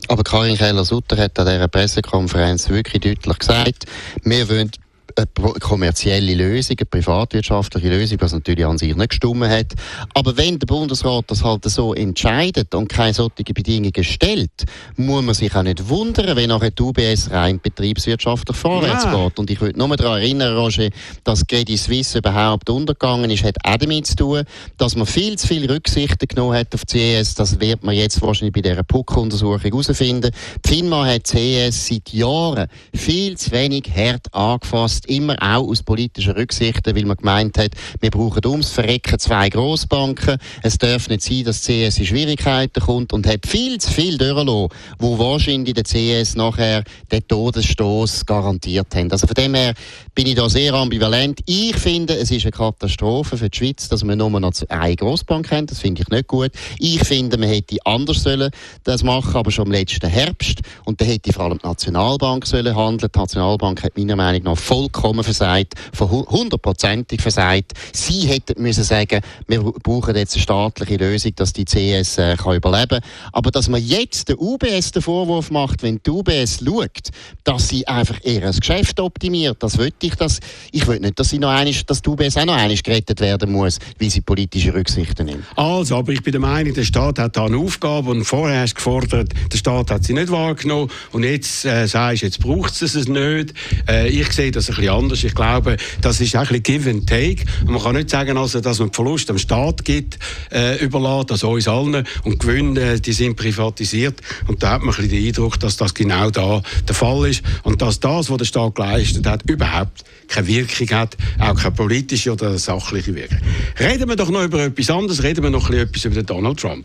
Aber 0.08 0.22
Karin 0.22 0.56
Keller-Sutter 0.56 1.18
hat 1.18 1.38
an 1.38 1.46
dieser 1.46 1.68
Pressekonferenz 1.68 2.70
wirklich 2.70 3.02
deutlich 3.02 3.38
gesagt, 3.38 3.84
wir 4.24 4.48
wollen 4.48 4.70
eine 5.16 5.26
pro- 5.26 5.52
kommerzielle 5.54 6.34
Lösung, 6.34 6.76
eine 6.78 6.86
privatwirtschaftliche 6.86 7.88
Lösung, 7.88 8.18
was 8.20 8.32
natürlich 8.32 8.64
an 8.64 8.78
sich 8.78 8.94
nicht 8.94 9.08
gestimmt 9.10 9.44
hat. 9.46 9.74
Aber 10.14 10.36
wenn 10.36 10.58
der 10.58 10.66
Bundesrat 10.66 11.24
das 11.28 11.42
halt 11.44 11.64
so 11.64 11.94
entscheidet 11.94 12.74
und 12.74 12.88
keine 12.88 13.14
solchen 13.14 13.44
Bedingungen 13.54 14.04
stellt, 14.04 14.64
muss 14.96 15.22
man 15.22 15.34
sich 15.34 15.54
auch 15.54 15.62
nicht 15.62 15.88
wundern, 15.88 16.36
wenn 16.36 16.48
nachher 16.48 16.70
die 16.70 16.82
UBS 16.82 17.30
rein 17.30 17.60
betriebswirtschaftlich 17.60 18.56
vorwärts 18.56 19.04
Ja. 19.04 19.24
geht. 19.24 19.38
Und 19.38 19.50
ich 19.50 19.60
würde 19.60 19.78
nur 19.78 19.96
daran 19.96 20.20
erinnern, 20.20 20.56
Roger, 20.56 20.88
dass 21.24 21.46
Credit 21.46 21.78
Suisse 21.78 22.18
überhaupt 22.18 22.68
untergegangen 22.70 23.30
ist, 23.30 23.44
hat 23.44 23.56
auch 23.64 23.76
damit 23.76 24.06
zu 24.06 24.16
tun, 24.16 24.42
dass 24.76 24.96
man 24.96 25.06
viel 25.06 25.36
zu 25.38 25.46
viele 25.46 25.72
Rücksichten 25.74 26.28
genommen 26.28 26.56
hat 26.56 26.74
auf 26.74 26.84
die 26.84 26.98
CS. 27.20 27.34
Das 27.34 27.58
wird 27.60 27.82
man 27.82 27.94
jetzt 27.94 28.20
wahrscheinlich 28.22 28.52
bei 28.54 28.60
dieser 28.62 28.82
PUC-Untersuchung 28.82 29.60
herausfinden. 29.60 30.30
Die 30.64 30.68
FINMA 30.68 31.06
hat 31.06 31.24
CS 31.24 31.86
seit 31.88 32.12
Jahren 32.12 32.68
viel 32.94 33.36
zu 33.36 33.50
wenig 33.52 33.84
hart 33.94 34.32
angefasst, 34.34 34.97
immer 35.06 35.36
auch 35.40 35.68
aus 35.68 35.82
politischen 35.82 36.32
Rücksichten, 36.32 36.94
weil 36.94 37.04
man 37.04 37.16
gemeint 37.16 37.58
hat, 37.58 37.72
wir 38.00 38.10
brauchen 38.10 38.44
ums 38.46 38.70
Verrecken 38.70 39.18
zwei 39.18 39.48
Grossbanken. 39.48 40.38
Es 40.62 40.78
darf 40.78 41.08
nicht 41.08 41.22
sein, 41.22 41.44
dass 41.44 41.62
die 41.62 41.88
CS 41.88 41.98
in 41.98 42.06
Schwierigkeiten 42.06 42.80
kommt 42.80 43.12
und 43.12 43.26
hat 43.26 43.46
viel 43.46 43.78
zu 43.78 43.90
viel 43.92 44.18
durchgelassen, 44.18 44.68
wo 44.98 45.18
wahrscheinlich 45.18 45.74
der 45.74 45.84
CS 45.84 46.34
nachher 46.34 46.84
den 47.10 47.26
Todesstoß 47.26 48.26
garantiert 48.26 48.94
haben. 48.94 49.10
Also 49.10 49.26
von 49.26 49.34
dem 49.34 49.54
her 49.54 49.74
bin 50.14 50.26
ich 50.26 50.34
da 50.34 50.48
sehr 50.48 50.74
ambivalent. 50.74 51.40
Ich 51.46 51.76
finde, 51.76 52.14
es 52.14 52.30
ist 52.30 52.44
eine 52.44 52.52
Katastrophe 52.52 53.36
für 53.36 53.48
die 53.48 53.56
Schweiz, 53.56 53.88
dass 53.88 54.04
wir 54.04 54.16
nur 54.16 54.30
noch 54.30 54.52
eine 54.68 54.96
Grossbank 54.96 55.50
haben. 55.50 55.66
Das 55.66 55.78
finde 55.80 56.02
ich 56.02 56.08
nicht 56.08 56.26
gut. 56.26 56.52
Ich 56.78 57.00
finde, 57.04 57.38
man 57.38 57.48
hätte 57.48 57.76
anders 57.84 58.22
sollen 58.22 58.50
das 58.84 59.02
machen, 59.02 59.36
aber 59.36 59.50
schon 59.50 59.66
im 59.66 59.72
letzten 59.72 60.08
Herbst. 60.08 60.60
Und 60.84 61.00
da 61.00 61.04
hätte 61.04 61.32
vor 61.32 61.44
allem 61.44 61.58
die 61.58 61.66
Nationalbank 61.66 62.46
sollen 62.46 62.74
handeln. 62.74 63.10
Die 63.14 63.18
Nationalbank 63.18 63.82
hat 63.82 63.96
meiner 63.96 64.16
Meinung 64.16 64.42
nach 64.42 64.58
vollkommen 64.88 65.24
versagt, 65.24 65.74
hundertprozentig 65.98 67.20
versagt. 67.20 67.72
Sie 67.92 68.26
hätten 68.26 68.62
müssen 68.62 68.84
sagen, 68.84 69.20
wir 69.46 69.62
brauchen 69.62 70.16
jetzt 70.16 70.34
eine 70.34 70.42
staatliche 70.42 70.96
Lösung, 70.96 71.32
dass 71.36 71.52
die 71.52 71.64
CS 71.64 72.18
äh, 72.18 72.36
kann 72.36 72.56
überleben. 72.56 73.00
Aber 73.32 73.50
dass 73.50 73.68
man 73.68 73.82
jetzt 73.82 74.28
der 74.28 74.40
UBS 74.40 74.92
den 74.92 75.02
Vorwurf 75.02 75.50
macht, 75.50 75.82
wenn 75.82 76.00
die 76.04 76.10
UBS 76.10 76.60
schaut, 76.64 77.10
dass 77.44 77.68
sie 77.68 77.86
einfach 77.86 78.18
ein 78.24 78.52
Geschäft 78.58 79.00
optimiert, 79.00 79.62
das 79.62 79.78
will 79.78 79.92
ich, 80.00 80.14
dass 80.14 80.40
ich 80.72 80.86
will 80.86 81.00
nicht, 81.00 81.18
dass 81.18 81.30
sie 81.30 81.38
noch 81.38 81.50
einmal, 81.50 81.74
dass 81.86 82.02
die 82.02 82.08
UBS 82.08 82.36
auch 82.36 82.46
noch 82.46 82.56
einmal 82.56 82.76
gerettet 82.76 83.20
werden 83.20 83.52
muss, 83.52 83.78
weil 84.00 84.10
sie 84.10 84.20
politische 84.20 84.74
Rücksichten 84.74 85.26
nimmt. 85.26 85.44
Also, 85.56 85.96
aber 85.96 86.12
ich 86.12 86.22
bin 86.22 86.32
der 86.32 86.40
Meinung, 86.40 86.74
der 86.74 86.84
Staat 86.84 87.18
hat 87.18 87.36
da 87.36 87.46
eine 87.46 87.58
Aufgabe 87.58 88.10
und 88.10 88.24
vorher 88.24 88.62
hast 88.62 88.74
gefordert, 88.74 89.32
der 89.52 89.58
Staat 89.58 89.90
hat 89.90 90.04
sie 90.04 90.14
nicht 90.14 90.30
wahrgenommen 90.30 90.90
und 91.12 91.24
jetzt 91.24 91.64
äh, 91.64 91.86
sagst 91.86 92.22
jetzt 92.22 92.40
braucht 92.40 92.80
es 92.82 92.94
es 92.94 93.08
nicht. 93.08 93.54
Äh, 93.88 94.08
ich 94.08 94.32
sehe 94.32 94.50
das 94.50 94.68
ein 94.68 94.76
bisschen 94.78 94.94
anders. 94.94 95.24
Ich 95.24 95.34
glaube, 95.34 95.76
das 96.00 96.20
ist 96.20 96.34
ein 96.34 96.42
bisschen 96.42 96.62
Give 96.62 96.90
and 96.90 97.08
Take. 97.08 97.44
Und 97.62 97.72
man 97.72 97.82
kann 97.82 97.96
nicht 97.96 98.10
sagen, 98.10 98.36
also, 98.36 98.60
dass 98.60 98.78
man 98.78 98.92
Verlust 98.92 99.30
am 99.30 99.38
Staat 99.38 99.84
gibt, 99.84 100.18
äh, 100.52 100.82
überlässt, 100.82 101.32
also 101.32 101.50
uns 101.50 101.68
allen. 101.68 102.06
Und 102.24 102.38
Gewinne, 102.38 103.00
die 103.00 103.12
sind 103.12 103.36
privatisiert. 103.36 104.20
Und 104.46 104.62
da 104.62 104.72
hat 104.72 104.82
man 104.82 104.94
ein 104.94 104.96
bisschen 104.96 105.10
den 105.10 105.26
Eindruck, 105.26 105.60
dass 105.60 105.76
das 105.76 105.94
genau 105.94 106.30
da 106.30 106.62
der 106.86 106.94
Fall 106.94 107.28
ist. 107.28 107.42
Und 107.62 107.82
dass 107.82 108.00
das, 108.00 108.30
was 108.30 108.38
der 108.38 108.44
Staat 108.44 108.74
geleistet 108.74 109.26
hat, 109.26 109.48
überhaupt 109.48 110.04
keine 110.28 110.46
Wirkung 110.46 110.90
hat, 110.90 111.16
auch 111.38 111.54
keine 111.54 111.74
politische 111.74 112.32
oder 112.32 112.58
sachliche 112.58 113.14
Wirkung. 113.14 113.38
Reden 113.78 114.08
wir 114.08 114.16
doch 114.16 114.30
noch 114.30 114.44
über 114.44 114.62
etwas 114.64 114.90
anderes, 114.90 115.22
reden 115.22 115.42
wir 115.42 115.50
noch 115.50 115.70
etwas 115.70 116.04
über 116.04 116.22
Donald 116.22 116.60
Trump. 116.60 116.84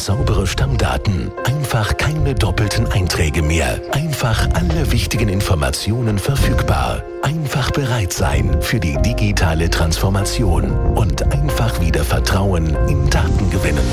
Saubere 0.00 0.46
Stammdaten, 0.46 1.30
einfach 1.44 1.96
keine 1.98 2.34
doppelten 2.34 2.86
Einträge 2.90 3.42
mehr, 3.42 3.80
einfach 3.92 4.48
alle 4.54 4.90
wichtigen 4.92 5.28
Informationen 5.28 6.18
verfügbar, 6.18 7.02
einfach 7.22 7.70
bereit 7.70 8.12
sein 8.12 8.62
für 8.62 8.80
die 8.80 8.96
digitale 9.02 9.68
Transformation 9.68 10.70
und 10.94 11.22
einfach 11.32 11.80
wieder 11.82 12.02
Vertrauen 12.02 12.74
in 12.88 13.10
Daten 13.10 13.50
gewinnen. 13.50 13.84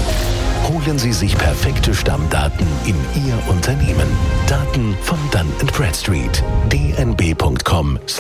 Holen 0.70 0.98
Sie 0.98 1.14
sich 1.14 1.38
perfekte 1.38 1.94
Stammdaten 1.94 2.68
in 2.86 2.96
Ihr 3.26 3.38
Unternehmen. 3.50 4.08
Daten 4.48 4.98
von 5.02 5.20
Dun 5.32 5.52
Bradstreet. 5.74 6.44
dnb.com/ch 6.70 8.18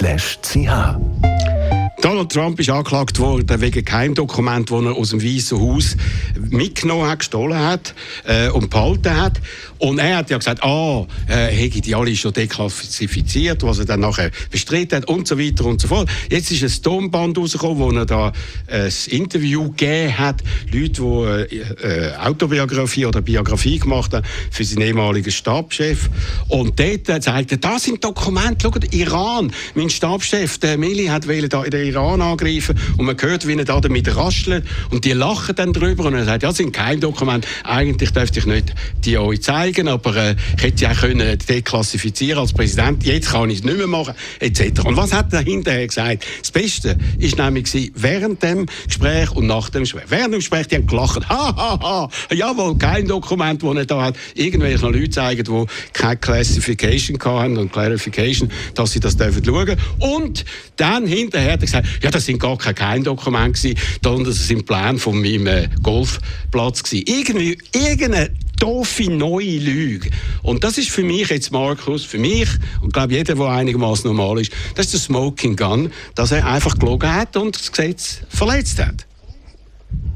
Donald 1.99 2.31
Trump 2.31 2.59
ist 2.59 2.69
angeklagt 2.69 3.17
worden 3.17 3.59
wegen 3.59 3.83
Geheimdokument, 3.83 4.69
das 4.69 4.83
er 4.83 4.93
aus 4.93 5.09
dem 5.09 5.23
Weißen 5.23 5.59
Haus 5.59 5.97
mitgenommen 6.39 7.09
hat, 7.09 7.19
gestohlen 7.19 7.57
hat 7.57 7.95
äh, 8.23 8.49
und 8.49 8.69
behalten 8.69 9.15
hat. 9.15 9.41
Und 9.79 9.97
er 9.97 10.17
hat 10.17 10.29
ja 10.29 10.37
gesagt, 10.37 10.63
ah, 10.63 11.07
äh, 11.27 11.47
hätte 11.47 11.81
die 11.81 11.95
alle 11.95 12.15
schon 12.15 12.33
deklassifiziert, 12.33 13.63
was 13.63 13.79
er 13.79 13.85
dann 13.85 14.01
nachher 14.01 14.29
bestritten 14.51 14.97
hat 14.97 15.07
und 15.07 15.27
so 15.27 15.39
weiter 15.39 15.65
und 15.65 15.81
so 15.81 15.87
fort. 15.87 16.07
Jetzt 16.29 16.51
ist 16.51 16.63
ein 16.63 16.83
Tonband 16.83 17.35
rausgekommen, 17.35 17.79
wo 17.79 17.91
er 17.91 18.05
da 18.05 18.31
äh, 18.67 18.83
ein 18.83 18.91
Interview 19.07 19.71
gegeben 19.71 20.17
hat, 20.19 20.43
Leute, 20.71 21.01
die 21.49 21.55
äh, 21.55 22.11
äh, 22.11 22.15
Autobiografie 22.17 23.07
oder 23.07 23.21
Biografie 23.21 23.79
gemacht 23.79 24.13
haben 24.13 24.25
für 24.51 24.63
seinen 24.63 24.83
ehemaligen 24.83 25.31
Stabschef. 25.31 26.11
Und 26.47 26.79
dort 26.79 27.09
äh, 27.09 27.19
sagt 27.21 27.51
er, 27.53 27.57
das 27.57 27.83
sind 27.83 28.03
Dokumente, 28.03 28.67
schaut, 28.67 28.93
Iran, 28.93 29.51
mein 29.73 29.89
Stabschef, 29.89 30.59
der 30.59 30.77
Mili 30.77 31.07
hat 31.07 31.27
da 31.27 31.63
in 31.63 31.71
den 31.71 31.86
Iran 31.87 32.21
angreifen 32.21 32.77
und 32.97 33.05
man 33.05 33.17
hört, 33.19 33.47
wie 33.47 33.57
er 33.57 33.65
da 33.65 33.79
damit 33.79 34.15
raschelt 34.15 34.65
und 34.91 35.05
die 35.05 35.13
lachen 35.13 35.55
dann 35.55 35.73
drüber 35.73 36.05
und 36.05 36.13
er 36.13 36.25
sagt, 36.25 36.43
ja, 36.43 36.49
das 36.49 36.57
sind 36.57 36.71
kein 36.71 36.99
Dokument, 36.99 37.47
eigentlich 37.63 38.11
dürfte 38.11 38.39
ich 38.39 38.45
nicht 38.45 38.73
die 39.03 39.17
euch 39.17 39.41
zeigen 39.41 39.87
aber 39.87 40.15
äh, 40.15 40.35
ich 40.57 40.63
hätte 40.63 40.83
ja 40.83 40.91
auch 40.91 41.07
können 41.07 41.37
deklassifizieren 41.37 42.39
als 42.39 42.53
Präsident. 42.53 43.05
Jetzt 43.05 43.31
kann 43.31 43.49
ich 43.49 43.59
es 43.59 43.63
nicht 43.63 43.77
mehr 43.77 43.87
machen, 43.87 44.13
etc. 44.39 44.81
Und 44.83 44.97
was 44.97 45.13
hat 45.13 45.31
er 45.31 45.41
hinterher 45.41 45.87
gesagt? 45.87 46.25
Das 46.41 46.51
Beste 46.51 46.97
ist 47.17 47.37
nämlich 47.37 47.91
während 47.95 48.43
dem 48.43 48.65
Gespräch 48.85 49.31
und 49.31 49.47
nach 49.47 49.69
dem 49.69 49.83
Gespräch. 49.83 50.03
Während 50.09 50.33
dem 50.33 50.39
Gespräch, 50.39 50.67
die 50.67 50.75
haben 50.75 50.87
gelacht. 50.87 51.27
Ha, 51.29 51.55
ha, 51.55 51.79
ha. 51.81 52.09
Jawohl, 52.33 52.77
kein 52.77 53.07
Dokument, 53.07 53.61
das 53.63 53.75
er 53.75 53.85
da 53.85 54.01
hat. 54.01 54.15
Irgendwelche 54.35 54.87
Leute 54.87 55.09
zeigen, 55.09 55.43
die 55.43 55.65
keine 55.93 56.17
Classification 56.17 57.17
haben 57.23 57.57
und 57.57 57.71
Clarification, 57.71 58.51
dass 58.73 58.91
sie 58.91 58.99
das 58.99 59.15
dürfen 59.15 59.43
schauen. 59.45 59.77
Und 59.99 60.45
dann 60.75 61.07
hinterher 61.07 61.53
hat 61.53 61.61
er 61.61 61.65
gesagt, 61.65 61.76
ja, 62.01 62.11
das 62.11 62.25
sind 62.25 62.39
gar 62.39 62.57
keine 62.57 63.03
Dokumente 63.03 63.73
sondern 64.03 64.25
das 64.25 64.47
sind 64.47 64.65
Pläne 64.65 64.97
von 64.97 65.21
meinem 65.21 65.47
äh, 65.47 65.69
Golfplatz. 65.81 66.91
Irgendwie, 66.91 67.57
irgendeine 67.73 68.29
doofe 68.59 69.09
neue 69.11 69.59
Lüge. 69.59 70.09
Und 70.41 70.63
das 70.63 70.77
ist 70.77 70.89
für 70.89 71.03
mich 71.03 71.29
jetzt, 71.29 71.51
Markus, 71.51 72.03
für 72.03 72.17
mich, 72.17 72.49
und 72.81 72.93
glaube 72.93 73.13
jeder, 73.13 73.35
der 73.35 73.45
einigermaßen 73.45 74.07
normal 74.09 74.41
ist, 74.41 74.51
das 74.75 74.87
ist 74.87 74.93
der 74.93 74.99
Smoking 75.01 75.55
Gun, 75.55 75.91
dass 76.15 76.31
er 76.31 76.45
einfach 76.47 76.77
gelogen 76.77 77.13
hat 77.13 77.37
und 77.37 77.55
das 77.55 77.71
Gesetz 77.71 78.21
verletzt 78.29 78.79
hat. 78.79 79.05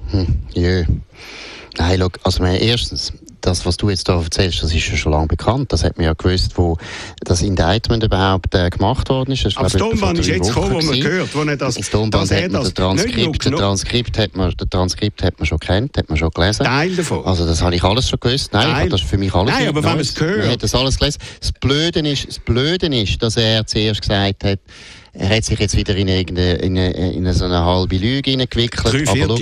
Hm, 0.10 0.40
ja. 0.54 0.84
Nein, 1.78 2.00
look, 2.00 2.20
also 2.24 2.44
erstens, 2.44 3.14
das, 3.42 3.66
was 3.66 3.78
du 3.78 3.90
jetzt 3.90 4.08
da 4.08 4.22
erzählst, 4.22 4.64
das 4.64 4.74
ist 4.74 4.88
ja 4.88 4.96
schon 4.96 5.12
lange 5.12 5.28
bekannt. 5.28 5.72
Das 5.74 5.84
hat 5.84 5.98
man 5.98 6.06
ja 6.06 6.14
gewusst, 6.14 6.58
wo 6.58 6.78
das 7.22 7.42
Indictment 7.42 8.04
überhaupt 8.04 8.54
äh, 8.56 8.70
gemacht 8.70 9.10
worden 9.10 9.32
ist. 9.32 9.46
Das 9.46 9.58
Aber 9.58 9.70
das 9.70 9.74
Tonband 9.74 10.20
ist 10.20 10.28
jetzt 10.28 10.48
gekommen, 10.48 10.74
wo 10.74 10.82
man 10.82 11.00
gehört, 11.00 11.36
wo 11.36 11.42
er 11.44 11.58
das... 11.58 11.76
Das 11.76 11.90
Tonband 11.90 12.32
hat 12.32 12.52
man, 12.52 12.64
das 12.64 12.74
Transkript, 12.74 13.46
der 13.46 13.52
Transkript 13.52 14.18
hat 14.18 14.36
man, 14.36 14.52
der 14.52 14.70
Transkript 14.70 15.24
hat 15.24 15.40
man 15.40 15.46
schon 15.46 15.60
kennt, 15.60 15.98
hat 15.98 16.10
man 16.10 16.18
schon 16.18 16.30
gelesen. 16.30 16.64
Teil 16.66 16.96
davon. 16.96 17.26
Also 17.26 17.46
das 17.46 17.62
habe 17.62 17.76
ich 17.76 17.84
alles 17.84 18.10
schon 18.10 18.20
gewusst. 18.20 18.54
Nein, 18.54 18.72
Teil. 18.72 18.90
das 18.90 19.02
ist 19.02 19.10
für 19.10 19.18
mich 19.18 19.34
alles 19.34 19.54
Nein, 19.54 19.68
aber 19.68 19.84
wenn 19.84 19.92
man 19.92 20.00
es 20.00 20.16
gehört... 20.16 20.40
Man 20.40 20.50
hat 20.52 20.64
das 20.64 20.76
alles 20.76 20.98
gelesen. 20.98 21.20
Das 21.40 21.52
Blöde 21.52 22.00
ist, 22.00 22.28
das 22.28 22.40
Blöde 22.40 22.88
ist, 22.88 23.22
dass 23.22 23.38
er 23.38 23.66
zuerst 23.66 24.02
gesagt 24.02 24.44
hat, 24.44 24.60
er 25.14 25.30
hat 25.36 25.44
sich 25.44 25.60
jetzt 25.60 25.76
wieder 25.76 25.96
in, 25.96 26.10
eine, 26.10 26.22
in, 26.22 26.38
eine, 26.78 26.92
in 26.92 27.26
eine 27.26 27.34
so 27.34 27.46
eine 27.46 27.66
halbe 27.66 27.98
Lüge 27.98 28.32
hineingewickelt. 28.32 29.10
Aber 29.10 29.26
look, 29.28 29.42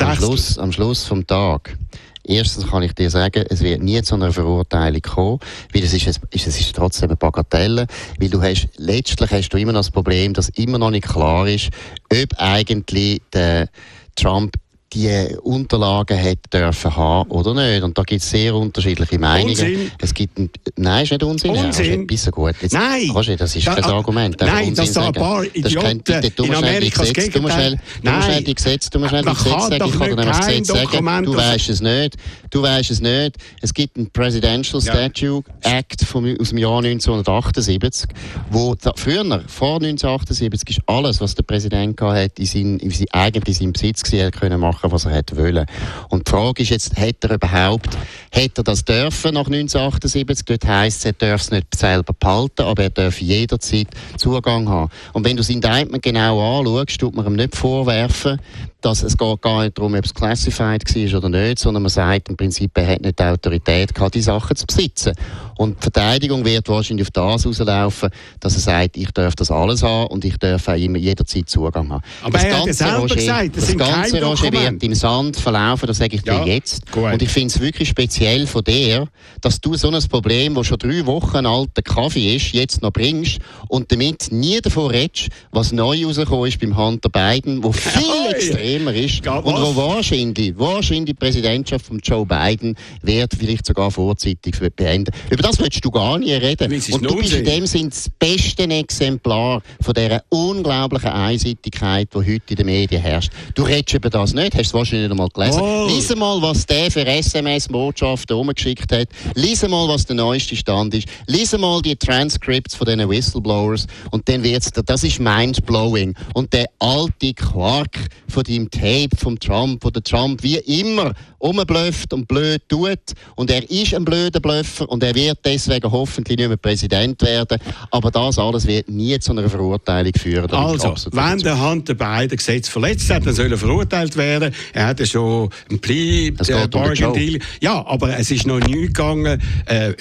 am 0.00 0.16
Schluss, 0.16 0.58
am 0.58 0.72
Schluss 0.72 1.04
vom 1.04 1.24
Tag 1.26 1.76
Erstens 2.24 2.68
kann 2.68 2.82
ich 2.82 2.92
dir 2.94 3.10
sagen, 3.10 3.44
es 3.48 3.62
wird 3.62 3.82
nie 3.82 4.00
zu 4.02 4.14
einer 4.14 4.32
Verurteilung 4.32 5.02
kommen, 5.02 5.38
weil 5.72 5.82
es 5.82 5.92
ist, 5.92 6.20
es 6.30 6.46
ist 6.46 6.76
trotzdem 6.76 7.10
eine 7.10 7.16
Bagatelle, 7.16 7.86
weil 8.18 8.28
du 8.28 8.40
hast, 8.42 8.68
letztlich 8.76 9.30
hast 9.30 9.48
du 9.50 9.58
immer 9.58 9.72
noch 9.72 9.80
das 9.80 9.90
Problem, 9.90 10.32
dass 10.32 10.48
immer 10.50 10.78
noch 10.78 10.90
nicht 10.90 11.08
klar 11.08 11.48
ist, 11.48 11.70
ob 12.12 12.34
eigentlich 12.38 13.22
der 13.32 13.68
Trump 14.14 14.54
die 14.92 15.36
Unterlagen 15.42 16.16
hätte 16.16 16.48
dürfen 16.52 16.94
haben 16.96 17.30
oder 17.30 17.54
nicht. 17.54 17.82
Und 17.82 17.96
da 17.96 18.02
gibt 18.02 18.22
es 18.22 18.30
sehr 18.30 18.54
unterschiedliche 18.54 19.18
Meinungen. 19.18 19.50
Unsinn. 19.50 19.90
Es 20.00 20.12
gibt 20.12 20.38
ein, 20.38 20.50
nein, 20.76 21.04
ist 21.04 21.12
nicht 21.12 21.22
Unsinn. 21.22 21.50
Unsinn. 21.50 22.06
Ja, 22.10 22.30
gut. 22.30 22.54
Jetzt, 22.60 22.72
nein. 22.72 23.10
Roger, 23.10 23.36
das 23.36 23.56
ist 23.56 23.66
da, 23.66 23.74
kein 23.74 23.84
Argument. 23.84 24.36
Nein, 24.40 24.74
das 24.74 24.92
da 24.92 25.06
ein 25.06 25.12
paar 25.12 25.44
Idioten 25.44 26.02
das 26.04 26.20
kein, 26.20 26.46
in 26.46 26.54
Amerika 26.54 27.00
das 27.00 27.12
Gegenteil. 27.12 27.30
Du 27.32 27.40
musst 27.40 27.54
schnell, 27.54 27.80
nein. 28.02 28.44
die 28.44 28.54
Gesetze, 28.54 28.90
du 28.90 28.98
musst 28.98 29.10
schnell 29.10 29.24
die 29.24 29.30
Gesetze 29.30 29.50
sagen. 29.50 29.84
Ich 29.86 29.98
kann 29.98 30.08
dir 30.08 30.16
nämlich 30.16 30.38
Gesetz 30.38 30.68
sagen. 30.68 31.24
Du 31.24 31.36
weißt 31.36 31.68
es 31.70 31.80
nicht. 31.80 32.16
Du 32.50 32.62
weißt 32.62 32.90
es 32.90 33.00
nicht. 33.00 33.36
Es 33.62 33.72
gibt 33.72 33.96
einen 33.96 34.10
Presidential 34.10 34.82
ja. 34.82 34.92
Statute 34.92 35.50
Act 35.62 36.04
vom, 36.04 36.36
aus 36.38 36.50
dem 36.50 36.58
Jahr 36.58 36.78
1978, 36.78 38.10
wo 38.50 38.74
da, 38.74 38.92
früher, 38.94 39.24
vor 39.46 39.76
1978, 39.76 40.78
ist 40.78 40.80
alles, 40.86 41.20
was 41.20 41.34
der 41.34 41.44
Präsident 41.44 41.98
hatte, 42.00 42.42
in, 42.42 42.46
sein, 42.46 42.78
in 42.78 42.90
sein, 42.90 43.06
eigentlich 43.12 43.48
in 43.48 43.54
seinem 43.54 43.72
Besitz 43.72 44.02
gewesen, 44.02 44.30
können 44.32 44.60
machen 44.60 44.81
machen, 44.82 44.92
was 44.92 45.04
er 45.04 45.12
hätte 45.12 45.36
wollen. 45.36 45.66
Und 46.08 46.26
die 46.26 46.30
Frage 46.30 46.62
ist 46.62 46.70
jetzt, 46.70 46.96
hätte 46.96 47.28
er 47.28 47.34
überhaupt, 47.34 47.96
hätte 48.30 48.60
er 48.60 48.64
das 48.64 48.84
dürfen 48.84 49.34
nach 49.34 49.46
1978? 49.46 50.44
Dort 50.46 50.66
heisst 50.66 50.98
es, 51.00 51.04
er 51.04 51.12
darf 51.12 51.40
es 51.40 51.50
nicht 51.50 51.74
selber 51.74 52.12
behalten, 52.18 52.62
aber 52.62 52.84
er 52.84 52.90
darf 52.90 53.20
jederzeit 53.20 53.88
Zugang 54.16 54.68
haben. 54.68 54.90
Und 55.12 55.24
wenn 55.24 55.36
du 55.36 55.40
das 55.40 55.50
Indictment 55.50 56.02
genau 56.02 56.60
anschaust, 56.60 57.00
tut 57.00 57.14
man 57.14 57.26
ihm 57.26 57.36
nicht 57.36 57.56
vorwerfen, 57.56 58.38
dass 58.84 59.02
es 59.02 59.16
geht 59.16 59.42
gar 59.42 59.62
nicht 59.62 59.78
darum, 59.78 59.94
ob 59.94 60.04
es 60.04 60.12
classified 60.12 60.82
war 60.84 61.18
oder 61.18 61.28
nicht, 61.28 61.58
sondern 61.58 61.82
man 61.82 61.90
sagt 61.90 62.28
im 62.28 62.36
Prinzip, 62.36 62.70
er 62.74 62.86
hat 62.86 63.00
nicht 63.00 63.18
die 63.18 63.22
Autorität 63.22 63.94
gehabt, 63.94 64.14
die 64.14 64.22
Sachen 64.22 64.56
zu 64.56 64.66
besitzen. 64.66 65.12
Und 65.56 65.78
die 65.78 65.82
Verteidigung 65.82 66.44
wird 66.44 66.68
wahrscheinlich 66.68 67.06
auf 67.06 67.10
das 67.10 67.46
rauslaufen, 67.46 68.10
dass 68.40 68.54
er 68.54 68.60
sagt, 68.60 68.96
ich 68.96 69.10
darf 69.12 69.34
das 69.36 69.50
alles 69.50 69.82
haben 69.82 70.08
und 70.08 70.24
ich 70.24 70.36
darf 70.36 70.66
auch 70.68 70.74
immer 70.74 70.98
jederzeit 70.98 71.48
Zugang 71.48 71.90
haben. 71.90 72.02
Aber 72.22 72.32
das 72.32 72.44
er 72.44 72.60
hat 72.60 72.74
selber 72.74 72.98
Roger, 72.98 73.14
gesagt, 73.14 73.56
das, 73.56 73.66
das 73.66 73.76
ganze 73.76 74.24
Roger 74.24 74.52
wird 74.52 74.82
im 74.82 74.94
Sand 74.94 75.36
verlaufen, 75.36 75.86
das 75.86 75.98
sage 75.98 76.16
ich 76.16 76.22
dir 76.22 76.32
ja, 76.32 76.44
jetzt. 76.44 76.90
Gut. 76.90 77.12
Und 77.12 77.22
ich 77.22 77.28
finde 77.28 77.54
es 77.54 77.60
wirklich 77.60 77.88
speziell 77.88 78.46
von 78.46 78.64
dir, 78.64 79.06
dass 79.40 79.60
du 79.60 79.74
so 79.74 79.90
ein 79.90 80.02
Problem, 80.08 80.54
das 80.54 80.66
schon 80.66 80.78
drei 80.78 81.06
Wochen 81.06 81.46
alter 81.46 81.82
Kaffee 81.82 82.36
ist, 82.36 82.52
jetzt 82.52 82.82
noch 82.82 82.92
bringst 82.92 83.38
und 83.68 83.92
damit 83.92 84.32
nie 84.32 84.60
davon 84.60 84.90
redest, 84.90 85.28
was 85.52 85.72
neu 85.72 86.04
rausgekommen 86.04 86.48
ist 86.48 86.58
beim 86.58 86.76
Hunter 86.76 87.08
Biden, 87.08 87.62
wo 87.62 87.72
viel 87.72 88.32
extrem 88.32 88.71
ist 88.80 89.24
ja, 89.24 89.36
und 89.38 89.54
wo 89.54 89.76
wahrscheinlich, 89.76 90.58
wahrscheinlich 90.58 91.06
die 91.06 91.14
Präsidentschaft 91.14 91.86
von 91.86 91.98
Joe 91.98 92.26
Biden 92.26 92.76
wird 93.02 93.32
vielleicht 93.38 93.66
sogar 93.66 93.90
vorzeitig 93.90 94.56
beenden. 94.76 95.12
Über 95.30 95.42
das 95.42 95.58
willst 95.58 95.84
du 95.84 95.90
gar 95.90 96.18
nicht 96.18 96.42
reden. 96.42 96.72
Und 96.92 97.04
du 97.04 97.16
bist 97.16 97.34
in 97.34 97.44
dem 97.44 97.66
Sinne 97.66 97.90
das 97.90 98.08
beste 98.18 98.64
Exemplar 98.64 99.62
von 99.80 99.94
dieser 99.94 100.22
unglaublichen 100.28 101.10
Einseitigkeit, 101.10 102.08
die 102.12 102.18
heute 102.18 102.42
in 102.50 102.56
den 102.56 102.66
Medien 102.66 103.02
herrscht. 103.02 103.32
Du 103.54 103.62
redest 103.62 103.94
über 103.94 104.10
das 104.10 104.32
nicht, 104.34 104.54
hast 104.54 104.66
es 104.66 104.74
wahrscheinlich 104.74 105.08
nicht 105.08 105.12
einmal 105.12 105.28
gelesen. 105.28 105.60
Oh. 105.60 105.86
Lies 105.88 106.14
mal, 106.14 106.40
was 106.40 106.66
der 106.66 106.90
für 106.90 107.06
SMS-Botschaften 107.06 108.36
umgeschickt 108.36 108.92
hat. 108.92 109.08
Lies 109.34 109.66
mal, 109.68 109.88
was 109.88 110.06
der 110.06 110.16
neueste 110.16 110.56
Stand 110.56 110.94
ist. 110.94 111.08
Lies 111.26 111.56
mal 111.56 111.82
die 111.82 111.96
Transcripts 111.96 112.74
von 112.74 112.86
diesen 112.86 113.08
Whistleblowers 113.08 113.86
und 114.10 114.28
dann 114.28 114.42
wird's, 114.42 114.70
das 114.70 115.04
ist 115.04 115.20
mindblowing. 115.20 116.14
Und 116.34 116.52
der 116.52 116.66
alte 116.78 117.34
Quark 117.34 118.08
von 118.28 118.44
deinem 118.44 118.61
im 118.62 118.70
Tape 118.70 119.16
vom 119.16 119.38
Trump, 119.38 119.84
wo 119.84 119.90
der 119.90 120.02
Trump 120.02 120.42
wie 120.42 120.56
immer 120.56 121.12
rumblöfft 121.42 122.12
und 122.12 122.28
blöd 122.28 122.62
tut. 122.68 122.98
Und 123.34 123.50
er 123.50 123.68
ist 123.68 123.94
ein 123.94 124.04
blöder 124.04 124.40
Blöffer 124.40 124.88
und 124.88 125.02
er 125.02 125.14
wird 125.14 125.38
deswegen 125.44 125.90
hoffentlich 125.90 126.38
nicht 126.38 126.48
mehr 126.48 126.56
Präsident 126.56 127.20
werden. 127.22 127.58
Aber 127.90 128.10
das 128.10 128.38
alles 128.38 128.66
wird 128.66 128.88
nie 128.88 129.18
zu 129.18 129.32
einer 129.32 129.48
Verurteilung 129.48 130.12
führen. 130.14 130.50
Also, 130.50 130.94
wenn 131.10 131.38
der 131.38 131.60
Hunter 131.60 131.94
beide 131.94 132.36
Gesetze 132.36 132.70
verletzt 132.70 133.10
hat, 133.10 133.26
dann 133.26 133.34
soll 133.34 133.50
er 133.50 133.58
verurteilt 133.58 134.16
werden. 134.16 134.54
Er 134.72 134.86
hat 134.86 135.00
ja 135.00 135.06
schon 135.06 135.50
ein 135.70 135.80
Plea, 135.80 136.28
äh, 136.28 136.68
Bargain 136.68 137.12
Deal. 137.12 137.40
Ja, 137.60 137.84
aber 137.86 138.18
es 138.18 138.30
ist 138.30 138.46
noch 138.46 138.60
nie 138.60 138.86
gegangen, 138.86 139.42
äh, 139.66 139.94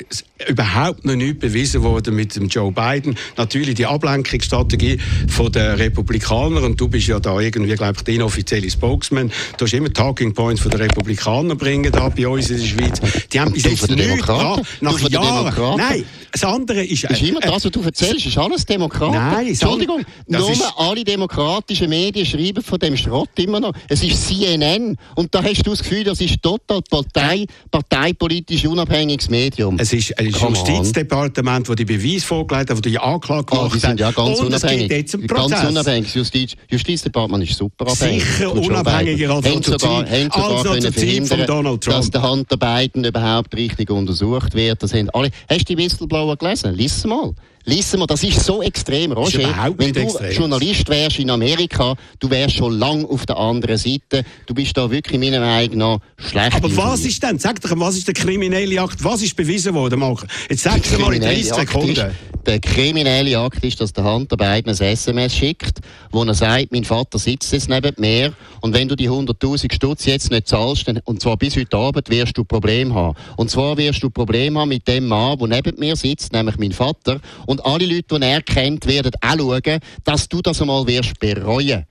überhaupt 0.47 1.05
noch 1.05 1.15
nicht 1.15 1.39
bewiesen 1.39 1.83
worden 1.83 2.15
mit 2.15 2.35
dem 2.35 2.47
Joe 2.47 2.71
Biden. 2.71 3.15
Natürlich 3.37 3.75
die 3.75 3.85
Ablenkungsstrategie 3.85 4.99
von 5.27 5.51
der 5.51 5.79
Republikaner 5.79 6.63
und 6.63 6.79
du 6.79 6.87
bist 6.87 7.07
ja 7.07 7.19
da 7.19 7.39
irgendwie, 7.39 7.73
glaube 7.75 7.97
ich, 7.97 8.03
der 8.03 8.13
inoffizielle 8.51 8.69
Spokesman. 8.69 9.31
Du 9.57 9.65
hast 9.65 9.73
immer 9.73 9.91
Talking 9.91 10.33
Points 10.33 10.61
von 10.61 10.71
der 10.71 10.81
Republikaner 10.81 11.55
bringen 11.55 11.91
da 11.91 12.09
bei 12.09 12.27
uns 12.27 12.49
in 12.49 12.57
der 12.57 12.65
Schweiz. 12.65 13.01
Die 13.31 13.39
haben 13.39 13.53
bis 13.53 13.63
jetzt 13.63 13.89
nichts 13.89 14.25
dran. 14.25 14.61
Nach 14.81 14.99
Jahren. 15.09 15.77
Nein, 15.77 16.05
das 16.31 16.43
andere 16.43 16.83
ist... 16.83 17.03
Äh, 17.05 17.13
ist 17.13 17.21
immer 17.21 17.39
das, 17.39 17.65
was 17.65 17.71
du 17.71 17.81
erzählst, 17.81 18.25
ist 18.25 18.37
alles 18.37 18.65
Demokraten. 18.65 19.13
Nein, 19.13 19.47
Entschuldigung, 19.47 20.03
nur 20.27 20.79
alle 20.79 21.03
demokratischen 21.03 21.89
Medien 21.89 22.25
schreiben 22.25 22.63
von 22.63 22.79
dem 22.79 22.95
Schrott 22.97 23.29
immer 23.37 23.59
noch. 23.59 23.73
Es 23.87 24.03
ist 24.03 24.27
CNN 24.27 24.97
und 25.15 25.33
da 25.33 25.43
hast 25.43 25.65
du 25.65 25.71
das 25.71 25.79
Gefühl, 25.79 26.03
das 26.03 26.21
ist 26.21 26.41
total 26.41 26.81
Partei, 26.89 27.45
parteipolitisch 27.69 28.65
unabhängiges 28.65 29.29
Medium. 29.29 29.77
Es 29.79 29.93
ist 29.93 30.17
ein 30.17 30.29
Justizdepartement, 30.29 31.67
das 31.67 31.75
die 31.75 31.85
Beweise 31.85 32.25
vorgelegt 32.25 32.69
hat, 32.69 32.77
das 32.77 32.81
die 32.81 32.97
Anklage 32.97 33.45
gemacht. 33.45 33.71
Oh, 33.71 33.73
die 33.73 33.79
sind 33.79 33.99
ja 33.99 34.11
ganz 34.11 34.39
und 34.39 34.47
unabhängig. 34.47 34.91
Jetzt 34.91 35.27
ganz 35.27 35.63
unabhängig. 35.63 36.13
Justiz, 36.13 36.55
Justizdepartement 36.69 37.43
ist 37.43 37.57
super 37.57 37.87
abhängig. 37.87 38.23
Sicher 38.23 38.40
unabhängiger 38.49 39.35
als, 39.35 39.45
als 39.45 39.65
sogar, 39.65 40.05
sogar 40.07 40.63
können 40.63 40.93
verhindern, 40.93 41.79
dass 41.79 42.11
der 42.11 42.29
Hunter 42.29 42.57
Biden 42.57 43.03
überhaupt 43.03 43.55
richtig 43.55 43.89
untersucht 43.89 44.53
wird. 44.55 44.81
Das 44.83 44.93
haben 44.93 45.09
alle. 45.11 45.29
Hast 45.49 45.69
du 45.69 45.75
die 45.75 45.77
Whistleblower 45.77 46.35
gelesen? 46.37 46.73
Lies 46.73 47.03
mal. 47.05 47.33
Lies 47.65 47.95
mal, 47.95 48.07
das 48.07 48.23
ist 48.23 48.43
so 48.43 48.61
extrem, 48.61 49.11
Roger. 49.11 49.53
Wenn 49.77 49.93
du 49.93 49.99
extrem. 50.01 50.31
Journalist 50.31 50.89
wärst 50.89 51.19
in 51.19 51.29
Amerika, 51.29 51.95
du 52.19 52.29
wärst 52.29 52.55
schon 52.55 52.77
lange 52.77 53.07
auf 53.07 53.25
der 53.25 53.37
anderen 53.37 53.77
Seite. 53.77 54.23
Du 54.45 54.53
bist 54.53 54.75
da 54.75 54.89
wirklich 54.89 55.15
in 55.15 55.21
meiner 55.21 55.39
Meinung 55.39 55.77
nach 55.77 55.99
schlecht. 56.17 56.55
Aber 56.55 56.75
was 56.75 57.01
ist 57.05 57.21
denn? 57.21 57.37
Sag 57.37 57.61
doch, 57.61 57.71
was 57.75 57.97
ist 57.97 58.07
der 58.07 58.13
kriminelle 58.13 58.81
Akt? 58.81 59.03
Was 59.03 59.21
ist 59.21 59.35
bewiesen 59.35 59.73
worden, 59.73 59.99
Marco? 59.99 60.25
Jetzt 60.49 60.63
sag 60.63 60.83
es 60.83 60.97
mal 60.97 61.13
in 61.13 61.21
30 61.21 61.45
Sekunden. 61.45 62.11
der 62.45 62.59
kriminelle 62.59 63.37
Akt 63.37 63.63
ist, 63.63 63.79
dass 63.79 63.93
der 63.93 64.03
Hunter 64.03 64.37
Biden 64.37 64.69
ein 64.71 64.77
SMS 64.79 65.35
schickt, 65.35 65.79
wo 66.11 66.23
er 66.23 66.33
sagt, 66.33 66.71
mein 66.71 66.83
Vater 66.83 67.19
sitzt 67.19 67.51
jetzt 67.53 67.69
neben 67.69 67.93
mir 67.97 68.33
und 68.61 68.73
wenn 68.73 68.87
du 68.87 68.95
die 68.95 69.09
100.000 69.09 69.73
Stutz 69.73 70.05
jetzt 70.05 70.31
nicht 70.31 70.47
zahlst, 70.47 70.87
dann, 70.87 70.99
und 71.03 71.21
zwar 71.21 71.37
bis 71.37 71.55
heute 71.55 71.77
Abend, 71.77 72.09
wirst 72.09 72.37
du 72.37 72.43
Probleme 72.43 72.93
haben. 72.93 73.15
Und 73.37 73.49
zwar 73.49 73.77
wirst 73.77 74.03
du 74.03 74.09
Probleme 74.09 74.59
haben 74.59 74.69
mit 74.69 74.87
dem 74.87 75.07
Mann, 75.07 75.37
der 75.37 75.47
neben 75.47 75.79
mir 75.79 75.95
sitzt, 75.95 76.33
nämlich 76.33 76.57
mein 76.57 76.71
Vater. 76.71 77.19
Und 77.51 77.65
alle 77.65 77.85
Leute, 77.85 78.17
die 78.17 78.25
er 78.25 78.41
kennt, 78.41 78.85
werden 78.87 79.11
auch 79.19 79.37
schauen, 79.37 79.79
dass 80.05 80.29
du 80.29 80.41
das 80.41 80.61
einmal 80.61 80.87
wirst 80.87 81.19
bereuen. 81.19 81.85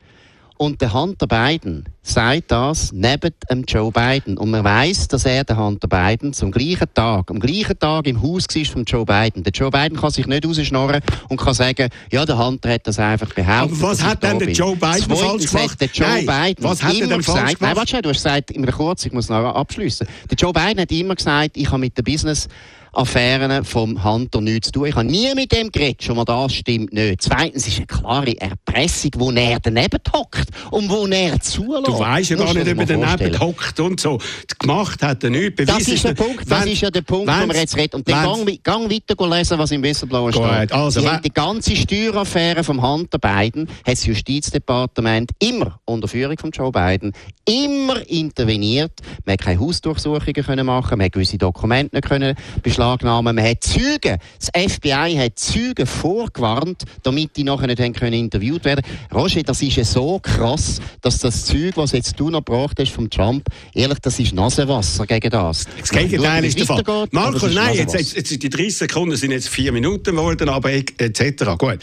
Und 0.56 0.80
der 0.80 0.94
Hunter 0.94 1.26
Biden 1.26 1.84
sagt 2.02 2.50
das 2.50 2.92
neben 2.92 3.30
dem 3.50 3.64
Joe 3.64 3.92
Biden. 3.92 4.38
Und 4.38 4.50
man 4.52 4.64
weiß, 4.64 5.08
dass 5.08 5.26
er, 5.26 5.44
der 5.44 5.58
Hunter 5.58 5.86
Biden, 5.86 6.32
zum 6.32 6.50
gleichen 6.50 6.86
Tag, 6.94 7.30
am 7.30 7.40
gleichen 7.40 7.78
Tag 7.78 8.06
im 8.06 8.22
Haus 8.22 8.46
war 8.54 8.64
von 8.64 8.84
Joe 8.84 9.04
Biden. 9.04 9.42
Der 9.42 9.52
Joe 9.52 9.70
Biden 9.70 10.00
kann 10.00 10.10
sich 10.10 10.26
nicht 10.26 10.46
rausschnorren 10.46 11.02
und 11.28 11.38
kann 11.38 11.52
sagen, 11.52 11.90
ja, 12.10 12.24
der 12.24 12.38
Hunter 12.38 12.72
hat 12.72 12.86
das 12.86 12.98
einfach 12.98 13.34
behauptet. 13.34 13.82
Aber 13.82 13.90
was 13.90 14.02
hat 14.02 14.22
denn 14.22 14.38
der 14.38 14.52
Joe 14.52 14.76
Biden 14.76 15.14
Zweitens 15.14 15.50
falsch 15.50 15.50
gemacht? 15.50 15.80
Der 15.80 15.88
Joe 15.88 16.08
Nein, 16.08 16.26
Biden 16.54 16.64
was 16.64 16.82
hat 16.82 16.94
er 16.94 17.06
denn 17.06 17.08
falsch 17.10 17.26
gesagt, 17.26 17.58
gemacht? 17.58 17.60
Nein, 17.60 17.76
warte, 17.76 18.02
du 18.02 18.08
hast 18.08 18.16
gesagt, 18.16 18.50
in 18.50 18.66
kurz, 18.66 19.04
ich 19.04 19.12
muss 19.12 19.28
noch 19.28 19.54
abschließen. 19.54 20.06
Der 20.30 20.38
Joe 20.38 20.54
Biden 20.54 20.80
hat 20.80 20.90
immer 20.90 21.14
gesagt, 21.14 21.50
ich 21.58 21.66
habe 21.66 21.80
mit 21.80 21.98
der 21.98 22.02
Business 22.02 22.48
Affären 22.92 23.64
vom 23.64 24.02
Hunter 24.02 24.40
nichts 24.40 24.68
zu 24.68 24.72
tun. 24.72 24.86
Ich 24.86 24.94
habe 24.94 25.06
nie 25.06 25.32
mit 25.34 25.52
dem 25.52 25.70
geredet, 25.70 26.02
schon 26.02 26.16
mal 26.16 26.24
das 26.24 26.54
stimmt 26.54 26.92
nicht. 26.92 27.22
Zweitens 27.22 27.66
ist 27.66 27.76
eine 27.76 27.86
klare 27.86 28.40
Erpressung, 28.40 29.10
wo 29.16 29.30
er 29.30 29.58
daneben 29.60 30.00
hockt 30.12 30.48
und 30.70 30.90
wo 30.90 31.06
er 31.06 31.40
zulässt. 31.40 31.88
Du 31.88 31.98
weißt 31.98 32.30
ja 32.30 32.36
gar 32.36 32.54
nicht, 32.54 32.68
ob 32.68 32.78
er 32.78 32.86
daneben 32.86 33.40
hockt 33.40 33.80
und 33.80 34.00
so. 34.00 34.18
Gemacht 34.58 35.02
hat 35.02 35.24
er 35.24 35.30
nichts. 35.30 35.64
das 35.64 35.88
ist, 35.88 36.04
der 36.04 36.14
Punkt, 36.14 36.50
das 36.50 36.66
ist 36.66 36.80
ja 36.80 36.90
der 36.90 37.02
Punkt, 37.02 37.28
wo 37.28 37.48
wir 37.48 37.56
jetzt 37.56 37.76
reden. 37.76 37.96
Und 37.96 38.08
dann 38.08 38.44
gang, 38.44 38.62
gang 38.62 38.90
weiter 38.90 39.28
lesen, 39.28 39.58
was 39.58 39.70
im 39.70 39.82
Whistleblower 39.82 40.32
steht. 40.32 40.72
Also, 40.72 41.00
die, 41.00 41.22
die 41.24 41.32
ganze 41.32 41.76
Steueraffäre 41.76 42.64
vom 42.64 42.82
Hunter 42.82 43.18
Biden 43.18 43.68
hat 43.68 43.94
das 43.94 44.06
Justizdepartement 44.06 45.30
immer 45.38 45.78
unter 45.84 46.08
Führung 46.08 46.38
von 46.38 46.50
Joe 46.50 46.72
Biden 46.72 47.12
immer 47.44 48.08
interveniert. 48.08 48.92
Man 49.24 49.34
hat 49.34 49.42
keine 49.42 49.60
Hausdurchsuchungen 49.60 50.44
können 50.44 50.66
machen, 50.66 50.98
man 50.98 51.06
hat 51.06 51.12
gewisse 51.12 51.38
Dokumente 51.38 51.96
nicht 51.96 52.08
können 52.08 52.34
beschlagnahmen. 52.80 53.34
Man 53.34 53.44
hat 53.44 53.62
Züge, 53.62 54.18
das 54.38 54.50
FBI 54.56 55.14
hat 55.16 55.38
Züge 55.38 55.84
vorgewarnt, 55.84 56.84
damit 57.02 57.36
die 57.36 57.44
nachher 57.44 57.66
nicht 57.66 57.98
können 57.98 58.14
interviewt 58.14 58.64
werden. 58.64 58.82
Roger, 59.14 59.42
das 59.42 59.60
ist 59.60 59.76
ja 59.76 59.84
so 59.84 60.18
krass, 60.18 60.80
dass 61.02 61.18
das 61.18 61.44
Zeug, 61.44 61.76
was 61.76 61.92
jetzt 61.92 62.18
du 62.18 62.30
noch 62.30 62.44
gebracht 62.44 62.78
hast 62.78 62.92
vom 62.92 63.10
Trump, 63.10 63.48
ehrlich, 63.74 63.98
das 64.00 64.18
ist 64.18 64.32
Nasenwasser 64.32 65.06
gegen 65.06 65.30
das. 65.30 65.66
Das 65.78 65.90
Gegenteil 65.90 66.44
ist 66.44 66.58
der 66.58 66.66
Fall. 66.66 66.82
Geht, 66.82 67.12
Markus, 67.12 67.52
nein, 67.52 67.76
jetzt, 67.76 67.94
jetzt, 67.94 68.16
jetzt, 68.16 68.42
die 68.42 68.48
30 68.48 68.76
Sekunden 68.78 69.16
sind 69.16 69.32
jetzt 69.32 69.48
vier 69.48 69.72
Minuten 69.72 70.16
geworden, 70.16 70.48
aber 70.48 70.72
etc. 70.72 71.58
Gut. 71.58 71.80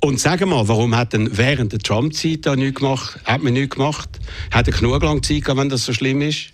Und 0.00 0.20
sag 0.20 0.44
mal, 0.44 0.66
warum 0.68 0.96
hat 0.96 1.12
denn 1.12 1.30
während 1.36 1.72
der 1.72 1.78
Trump-Zeit 1.78 2.46
da 2.46 2.56
nichts 2.56 2.80
gemacht? 2.80 3.18
Hat 3.24 3.42
man 3.42 3.54
nichts 3.54 3.76
gemacht? 3.76 4.08
Hat 4.50 4.66
er 4.66 4.74
genug 4.74 5.02
lange 5.02 5.22
Zeit 5.22 5.42
gehabt, 5.42 5.58
wenn 5.58 5.68
das 5.68 5.84
so 5.84 5.92
schlimm 5.92 6.20
ist? 6.20 6.50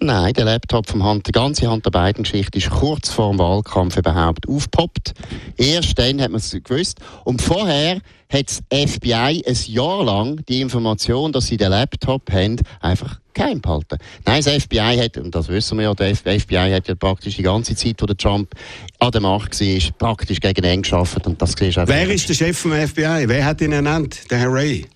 Nein, 0.00 0.32
der 0.32 0.44
Laptop 0.44 0.88
vom 0.88 1.02
Hand, 1.02 1.26
die 1.26 1.32
ganze 1.32 1.68
Hand 1.68 1.84
der 1.84 1.90
beiden 1.90 2.22
Geschichte 2.22 2.56
ist 2.58 2.70
kurz 2.70 3.10
vor 3.10 3.30
dem 3.30 3.40
Wahlkampf 3.40 3.96
überhaupt 3.96 4.48
aufgepoppt. 4.48 5.12
Erst 5.56 5.98
dann 5.98 6.20
hat 6.20 6.30
man 6.30 6.38
es 6.38 6.52
gewusst. 6.52 7.00
Und 7.24 7.42
vorher 7.42 8.00
hat 8.32 8.46
das 8.46 8.60
FBI 8.70 9.42
ein 9.44 9.58
Jahr 9.66 10.04
lang 10.04 10.44
die 10.46 10.60
Information, 10.60 11.32
dass 11.32 11.48
sie 11.48 11.56
den 11.56 11.70
Laptop 11.70 12.30
haben, 12.30 12.60
einfach 12.80 13.18
geheim 13.34 13.60
behalten. 13.60 13.98
Nein, 14.24 14.40
das 14.44 14.62
FBI 14.62 14.98
hat, 15.02 15.16
und 15.16 15.34
das 15.34 15.48
wissen 15.48 15.78
wir 15.78 15.86
ja, 15.86 15.94
der 15.94 16.14
FBI 16.14 16.70
hat 16.72 16.86
ja 16.86 16.94
praktisch 16.94 17.34
die 17.34 17.42
ganze 17.42 17.74
Zeit, 17.74 18.00
wo 18.00 18.06
der 18.06 18.16
Trump 18.16 18.54
an 19.00 19.10
der 19.10 19.20
Macht 19.20 19.60
war, 19.60 19.92
praktisch 19.98 20.38
gegen 20.38 20.64
ihn 20.64 20.82
geschafft. 20.82 21.26
Und 21.26 21.42
das 21.42 21.56
Wer 21.58 22.08
ist 22.08 22.28
der 22.28 22.34
Chef 22.34 22.56
vom 22.56 22.70
FBI? 22.70 23.24
Wer 23.26 23.44
hat 23.44 23.60
ihn 23.60 23.72
ernannt? 23.72 24.30
Der 24.30 24.38
Herr 24.38 24.52
Ray? 24.52 24.86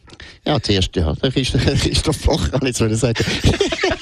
Ja, 0.47 0.61
zuerst, 0.63 0.95
ja, 0.95 1.13
der 1.15 1.33
Christoph 1.33 2.19
Bloch, 2.23 2.51
kann 2.53 2.65
ich 2.67 2.77
so 2.77 2.93
sagen. 2.95 3.25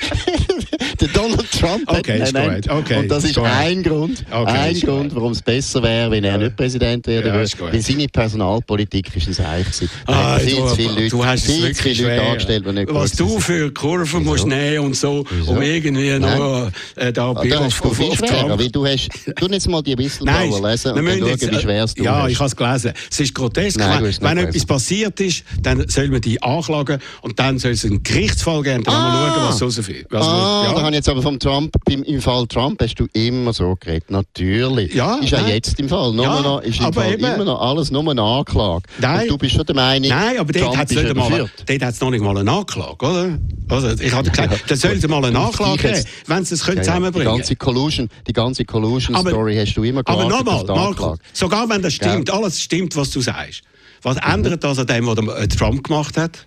der 1.01 1.09
Donald 1.09 1.51
Trump 1.51 1.83
okay, 1.87 2.21
hat 2.21 2.33
nein, 2.33 2.61
okay, 2.69 2.99
Und 2.99 3.11
das 3.11 3.25
ist 3.25 3.39
ein 3.39 3.83
Grund, 3.83 4.25
okay, 4.31 4.51
ein 4.51 4.81
Grund, 4.81 5.15
warum 5.15 5.33
es 5.33 5.43
besser 5.43 5.83
wäre, 5.83 6.11
wenn 6.11 6.25
er 6.25 6.39
nicht 6.39 6.57
Präsident 6.57 7.07
werden 7.07 7.29
ja, 7.29 7.35
würde. 7.35 7.73
Weil 7.73 7.81
seine 7.81 8.07
Personalpolitik 8.09 9.15
ist 9.17 9.41
ein 9.41 9.47
Eich 9.47 9.65
gewesen. 9.65 9.91
Ah, 10.07 10.39
viel 10.39 10.57
du, 10.57 10.67
zu 10.67 10.77
viele 10.77 10.93
Leute, 10.93 11.09
du 11.09 11.25
hast 11.25 11.47
viel 11.47 11.75
zu 11.75 11.83
viele 11.83 12.09
Leute 12.09 12.23
angestellt, 12.23 12.65
die 12.67 12.73
nicht 12.73 12.95
Was 12.95 13.13
du 13.13 13.41
für 13.41 13.73
Kurven 13.73 14.25
musst 14.25 14.47
nehmen 14.47 14.87
und 14.87 14.97
so, 14.97 15.25
Wieso? 15.31 15.53
um 15.53 15.63
irgendwie 15.63 16.19
noch 16.19 16.71
äh, 16.97 17.13
da 17.13 17.33
bei 17.33 17.51
ah, 17.55 17.67
auf, 17.67 17.85
auf, 17.85 18.01
auf 18.01 18.17
schwerer, 18.17 18.59
weil 18.59 18.71
du 18.71 18.87
hast, 18.87 19.09
du 19.37 19.47
jetzt 19.47 19.69
mal 19.69 19.83
die 19.83 19.97
Whistleblower 19.97 20.71
lesen 20.71 20.93
und 20.93 21.05
dann 21.07 21.19
schauen, 21.19 21.29
jetzt, 21.29 21.51
wie 21.51 21.61
schwer 21.61 21.85
es 21.85 21.95
du 21.95 22.05
Ja, 22.05 22.23
hast. 22.23 22.31
ich 22.31 22.39
habe 22.39 22.49
es 22.49 22.57
gelesen. 22.57 22.93
Es 23.11 23.21
ist 23.21 23.35
grotesk. 23.35 23.79
Nein, 23.79 24.15
wenn, 24.21 24.39
etwas 24.39 24.67
passiert 24.67 25.19
ist, 25.21 25.45
dann 25.63 25.89
soll 25.89 26.09
man 26.09 26.21
die 26.21 26.43
anklagen 26.43 26.99
und 27.23 27.39
dann 27.39 27.59
soll 27.59 27.73
es 27.73 27.85
einen 27.85 28.03
Gerichtsfall 28.03 28.63
geben, 28.63 28.85
dann 28.85 28.95
ah, 28.95 29.27
wir 29.27 29.35
schauen, 29.35 29.49
was 29.49 29.63
rausfindet. 29.63 30.07
Ah, 30.13 30.65
ja 30.67 30.90
habe 30.91 30.97
jetzt 30.97 31.09
aber 31.09 31.23
vom 31.23 31.39
Trump, 31.39 31.77
im, 31.89 32.03
im 32.03 32.21
Fall 32.21 32.47
Trump 32.49 32.83
hast 32.83 32.97
du 32.97 33.07
immer 33.13 33.53
so 33.53 33.77
geredet. 33.79 34.11
Natürlich. 34.11 34.93
Ja, 34.93 35.17
ist 35.17 35.31
ja 35.31 35.47
jetzt 35.47 35.79
im 35.79 35.89
Fall. 35.89 36.13
Nur 36.13 36.25
ja, 36.25 36.41
noch, 36.41 36.63
ist 36.63 36.81
im 36.81 36.93
Fall 36.93 37.13
eben, 37.13 37.25
immer 37.25 37.45
noch 37.45 37.61
alles 37.61 37.93
nur 37.93 38.09
eine 38.11 38.21
Anklage. 38.21 38.83
Nein. 38.99 39.23
Und 39.23 39.31
du 39.31 39.39
bist 39.39 39.55
schon 39.55 39.65
der 39.65 39.77
Meinung, 39.77 40.09
Nein, 40.09 40.39
aber 40.39 40.53
dort 40.53 40.77
hat 40.77 40.91
es 40.91 42.01
noch 42.01 42.11
nicht 42.11 42.23
mal 42.23 42.37
eine 42.37 42.51
Anklage, 42.51 43.07
oder? 43.07 43.39
Also, 43.69 44.03
ich 44.03 44.13
hatte 44.13 44.31
gesagt, 44.31 44.53
ja, 44.53 44.59
da 44.67 44.77
sollte 44.77 45.07
mal 45.07 45.25
eine 45.25 45.31
Nachlage 45.31 45.81
geben, 45.81 46.05
wenn 46.27 46.45
sie 46.45 46.55
es 46.55 46.65
können 46.65 46.79
ja, 46.79 46.83
zusammenbringen 46.83 47.27
können. 47.29 47.37
Die 47.37 47.39
ganze 47.39 47.57
Collusion, 47.57 48.09
die 48.27 48.33
ganze 48.33 48.65
Collusion 48.65 49.17
Story 49.17 49.55
hast 49.55 49.75
du 49.75 49.85
immer 49.85 50.03
gewartet 50.03 50.33
Aber 50.33 50.45
nochmal, 50.45 50.77
Marco, 50.77 51.17
sogar 51.33 51.69
wenn 51.69 51.83
das 51.83 51.95
stimmt, 51.95 52.31
alles 52.31 52.61
stimmt, 52.61 52.97
was 52.97 53.11
du 53.11 53.21
sagst, 53.21 53.63
was 54.03 54.17
ändert 54.17 54.65
das 54.65 54.79
an 54.79 54.87
dem, 54.87 55.07
was 55.07 55.19
äh, 55.19 55.49
Trump 55.49 55.85
gemacht 55.85 56.17
hat? 56.17 56.47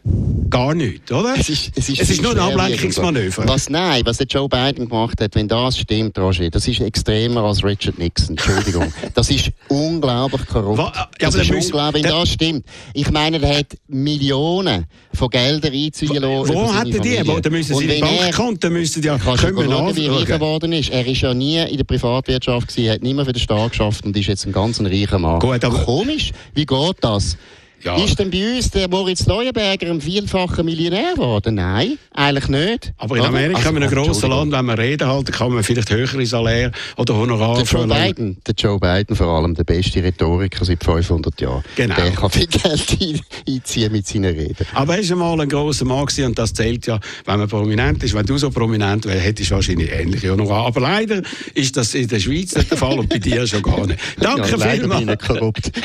Gar 0.50 0.74
nichts, 0.74 1.12
oder? 1.12 1.36
Es 1.38 1.50
ist, 1.50 1.72
es 1.76 1.90
ist, 1.90 2.02
es 2.02 2.10
ist 2.10 2.22
nur 2.22 2.32
ein 2.32 2.40
Ablenkungsmanöver. 2.40 3.48
Was, 3.48 3.70
nein, 3.70 4.02
was 4.06 4.18
der 4.18 4.28
Joe 4.28 4.48
Biden 4.50 4.90
gemacht 4.90 5.22
hat, 5.22 5.36
wenn 5.36 5.48
das 5.48 5.78
stimmt, 5.78 6.18
Roger, 6.18 6.50
das 6.50 6.68
ist 6.68 6.82
extremer 6.82 7.44
als 7.44 7.64
Richard 7.64 7.98
Nixon. 7.98 8.38
Entschuldigung. 8.38 8.94
das 9.14 9.30
ist 9.30 9.52
unglaublich 9.68 10.46
korrupt. 10.48 10.80
Was, 10.80 10.92
ja, 10.96 11.08
das 11.20 11.36
ist 11.36 11.52
unglaublich, 11.52 12.04
wenn 12.04 12.12
das 12.12 12.30
stimmt. 12.30 12.66
Ich 12.94 13.12
meine, 13.12 13.42
er 13.42 13.60
hat 13.60 13.78
Millionen 13.88 14.86
von 15.14 15.30
Geldern 15.30 15.74
einziehen 15.74 16.16
lassen. 16.16 16.54
Wo 16.54 16.74
hat 16.74 16.88
er 16.88 17.00
die? 17.00 17.28
Wo, 17.28 17.40
da 17.40 17.50
müssen 17.50 17.76
sie 17.76 17.86
in 17.86 17.90
die 17.92 18.02
Bankkonten 18.02 18.74
müssen 18.74 19.04
ja 19.04 19.18
können 19.18 19.56
wir 19.56 19.66
schauen, 19.66 19.96
wie 19.96 20.08
reich 20.08 20.26
geworden 20.26 20.74
ist. 20.74 20.90
Er 20.90 21.06
ist 21.06 21.22
ja 21.22 21.34
nie 21.34 21.60
in 21.60 21.78
der 21.78 21.84
Privatwirtschaft 21.84 22.68
gewesen, 22.68 22.92
hat 22.92 23.04
nicht 23.04 23.16
mehr 23.16 23.26
für 23.26 23.34
den 23.34 23.40
Staat 23.40 23.72
geschafft 23.72 24.06
und 24.06 24.18
ist 24.18 24.28
jetzt 24.28 24.46
ein 24.46 24.52
ganz 24.52 24.82
reicher 24.82 25.20
Mann. 25.20 25.40
Gut, 25.40 25.64
aber 25.64 25.84
Komisch, 25.84 26.32
wie 26.54 26.66
geht 26.66 26.96
das? 27.02 27.38
Ja. 27.84 27.98
Ist 27.98 28.18
denn 28.18 28.30
bei 28.32 28.56
uns 28.56 28.72
der 28.72 28.88
Moritz 28.90 29.26
Leuenberger 29.26 29.88
ein 29.92 30.00
vielfacher 30.00 30.64
Millionär 30.64 31.14
geworden? 31.16 31.56
Nein, 31.56 31.98
eigentlich 32.14 32.48
nicht. 32.48 32.94
Aber 32.98 33.18
in? 33.18 33.24
Amerika, 33.24 33.58
Also, 33.58 33.70
in 33.72 33.78
einem 33.78 33.90
grossen. 33.92 34.30
Land, 34.30 34.52
wenn 34.54 34.66
man 34.66 34.78
Reden 34.80 35.08
halten 35.08 35.32
kann 35.32 35.52
man 35.52 35.64
vielleicht 35.64 35.90
höhere 35.92 36.26
Salär 36.26 36.72
oder 36.98 37.16
Honorar 37.16 37.56
Der 37.58 37.66
Joe. 37.66 37.88
Biden, 37.88 38.38
der 38.48 38.56
Joe 38.58 38.80
Biden 38.80 39.16
vor 39.16 39.28
allem, 39.28 39.54
der 39.56 39.64
beste 39.66 40.02
Rhetoriker 40.04 40.64
seit 40.64 40.84
500 40.84 41.42
Jahren. 41.42 41.64
Genau. 41.76 41.96
Der 41.96 42.12
kann 42.12 42.30
viel 42.30 42.48
Geld 42.48 42.98
ein- 43.02 43.20
einziehen 43.48 43.92
mit 43.92 44.08
seinen 44.08 44.34
Reden. 44.36 44.66
Aber 44.74 44.94
er 44.96 45.00
ist 45.02 45.12
einmal 45.12 45.40
ein 45.42 45.50
grosser 45.50 45.86
Mann 45.86 46.06
gewesen 46.06 46.26
und 46.28 46.40
das 46.40 46.54
zählt 46.54 46.88
ja, 46.88 47.00
wenn 47.26 47.40
man 47.40 47.50
prominent 47.50 48.02
ist. 48.04 48.14
Wenn 48.14 48.26
du 48.26 48.38
so 48.38 48.50
prominent 48.50 49.06
wärst, 49.06 49.24
hättest 49.26 49.52
du 49.52 49.56
wahrscheinlich 49.56 49.92
ähnliche 49.92 50.32
Honorar. 50.32 50.68
Aber 50.68 50.80
leider 50.80 51.22
ist 51.54 51.76
das 51.76 51.94
in 51.96 52.08
der 52.08 52.20
Schweiz 52.20 52.56
nicht 52.56 52.72
der 52.72 52.78
Fall 52.78 52.98
und 52.98 53.10
bei 53.10 53.20
dir 53.20 53.46
schon 53.46 53.62
gar 53.62 53.86
nicht. 53.86 54.00
Danke 54.20 54.52
ja, 54.52 54.58
vielmals. 54.58 55.28
korrupt. 55.28 55.72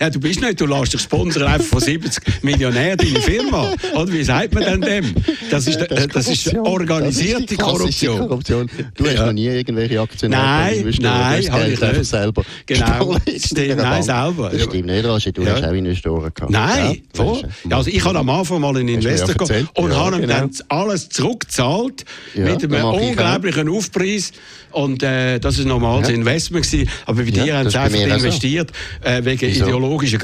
Ja, 0.00 0.10
du 0.10 0.20
bist 0.20 0.40
nicht, 0.40 0.60
du 0.60 0.66
lässt 0.66 0.87
dich 0.90 1.00
sponsern 1.00 1.44
einfach 1.44 1.66
von 1.66 1.80
70 1.80 2.42
Millionären 2.42 2.96
deine 2.98 3.20
Firma. 3.20 3.72
Oder 3.94 4.12
wie 4.12 4.22
sagt 4.24 4.54
man 4.54 4.64
denn 4.64 4.80
dem? 4.80 5.14
Das 5.50 5.66
ist, 5.66 5.78
das 5.80 6.28
ist 6.28 6.44
Korruption. 6.44 6.66
organisierte 6.66 7.42
Das 7.42 7.52
ist 7.52 7.58
Korruption. 7.58 8.18
Korruption. 8.18 8.70
Du 8.96 9.04
hast 9.06 9.14
Ja. 9.14 9.26
noch 9.26 9.32
nie 9.32 9.46
irgendwelche 9.46 10.00
Aktionen 10.00 10.32
Nein, 10.38 10.84
nein, 11.00 11.36
hast 11.38 11.50
habe 11.50 11.68
ich 11.68 11.82
einfach 11.82 11.98
nicht. 11.98 12.04
selber 12.10 12.42
Genau, 12.66 13.16
stimmt, 13.38 13.76
nein, 13.78 14.02
selber. 14.02 14.50
Das 14.50 14.62
stimmt 14.62 14.86
nicht, 14.86 15.04
Roger, 15.04 15.32
du 15.32 15.42
Ja. 15.42 15.52
hast 15.54 15.64
auch 15.64 15.72
Investoren 15.72 16.32
gehabt. 16.34 16.50
Nein, 16.52 17.02
Ja, 17.16 17.24
voll. 17.24 17.42
also 17.70 17.90
ich 17.90 18.04
habe 18.04 18.18
am 18.18 18.30
Anfang 18.30 18.60
mal 18.60 18.76
einen 18.76 18.88
Investor 18.88 19.34
gehabt 19.34 19.78
und 19.78 19.90
Ja, 19.90 19.96
habe 19.96 20.16
ihm 20.16 20.22
genau. 20.22 20.34
dann 20.40 20.50
alles 20.68 21.08
zurückgezahlt 21.08 22.04
mit 22.34 22.46
einem 22.64 22.70
das 22.70 22.82
unglaublichen 22.84 23.68
Aufpreis. 23.68 24.32
Und 24.70 25.02
äh, 25.02 25.38
das 25.38 25.56
war 25.58 25.64
ein 25.64 25.68
normales. 25.68 26.08
Investment. 26.10 26.64
Gewesen. 26.64 26.88
Aber 27.06 27.22
bei 27.22 27.30
dir 27.30 27.56
haben 27.56 27.64
das 27.64 27.72
sie 27.72 27.78
ist 27.78 27.84
einfach 28.04 28.16
investiert 28.18 28.70
äh, 29.02 29.24
wegen 29.24 29.40
Wieso? 29.40 29.64
ideologischer 29.64 30.18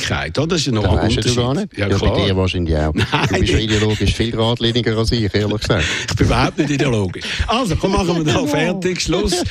Geradlinigkeit. 0.00 0.38
Oder? 0.38 0.46
Das 0.46 0.60
ist 0.66 0.72
noch 0.72 0.84
ein 0.84 0.90
Unterschied. 0.90 1.24
du 1.24 1.34
gar 1.34 1.54
nicht. 1.54 1.78
Ja, 1.78 1.88
bei 1.88 1.94
klar. 1.94 2.16
dir 2.16 2.36
wahrscheinlich 2.36 2.76
auch. 2.76 2.92
Nein, 3.12 3.28
du 3.28 3.40
bist 3.40 3.52
ideologisch 3.54 4.14
viel 4.14 4.30
geradliniger 4.30 4.96
als 4.96 5.12
ich, 5.12 5.34
ehrlich 5.34 5.60
gesagt. 5.60 5.84
Ich 6.10 6.16
bin 6.16 6.26
überhaupt 6.26 6.58
nicht 6.58 6.70
ideologisch. 6.70 7.24
Also, 7.46 7.76
komm, 7.76 7.92
machen 7.92 8.24
wir 8.24 8.32
da 8.32 8.46
fertig. 8.46 9.00
Schluss. 9.00 9.42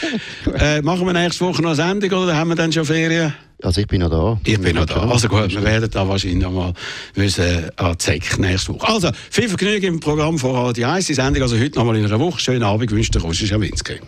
Äh, 0.60 0.82
machen 0.82 1.06
wir 1.06 1.14
nächste 1.14 1.46
Woche 1.46 1.62
noch 1.62 1.70
eine 1.70 1.76
Sendung 1.76 2.24
oder 2.24 2.36
haben 2.36 2.50
wir 2.50 2.56
dann 2.56 2.72
schon 2.72 2.86
Ferien? 2.86 3.34
Also 3.62 3.82
ich 3.82 3.88
bin 3.88 4.00
noch 4.02 4.10
da. 4.10 4.40
Ich 4.46 4.60
bin 4.60 4.76
noch 4.76 4.86
da. 4.86 5.02
Also 5.10 5.28
gut, 5.28 5.52
wir 5.52 5.64
werden 5.64 5.90
da 5.92 6.08
wahrscheinlich 6.08 6.42
noch 6.42 6.52
mal 6.52 6.74
müssen 7.16 7.70
an 7.76 7.92
die 7.92 7.98
Zeck 7.98 8.40
nächste 8.40 8.74
Woche. 8.74 8.88
Also, 8.88 9.10
viel 9.30 9.50
Vergnügen 9.50 9.86
im 9.96 10.00
Programm 10.00 10.40
von 10.40 10.56
Radio 10.56 10.88
1. 10.88 11.08
Die 11.08 11.14
Sendung 11.14 11.44
also 11.44 11.58
heute 11.58 11.78
noch 11.78 11.86
mal 11.86 11.96
in 11.98 12.06
einer 12.06 12.20
Woche. 12.20 12.40
Schönen 12.40 12.64
Abend, 12.64 12.92
wünscht 12.92 13.16
der 13.16 13.22
Roger 13.22 13.46
Schawinski. 13.46 14.00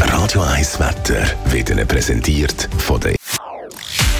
Radio 0.00 0.42
1 0.42 0.80
Wetter 0.80 1.24
wird 1.52 1.70
Ihnen 1.70 1.86
präsentiert 1.86 2.68
von 2.78 3.00
der. 3.00 3.15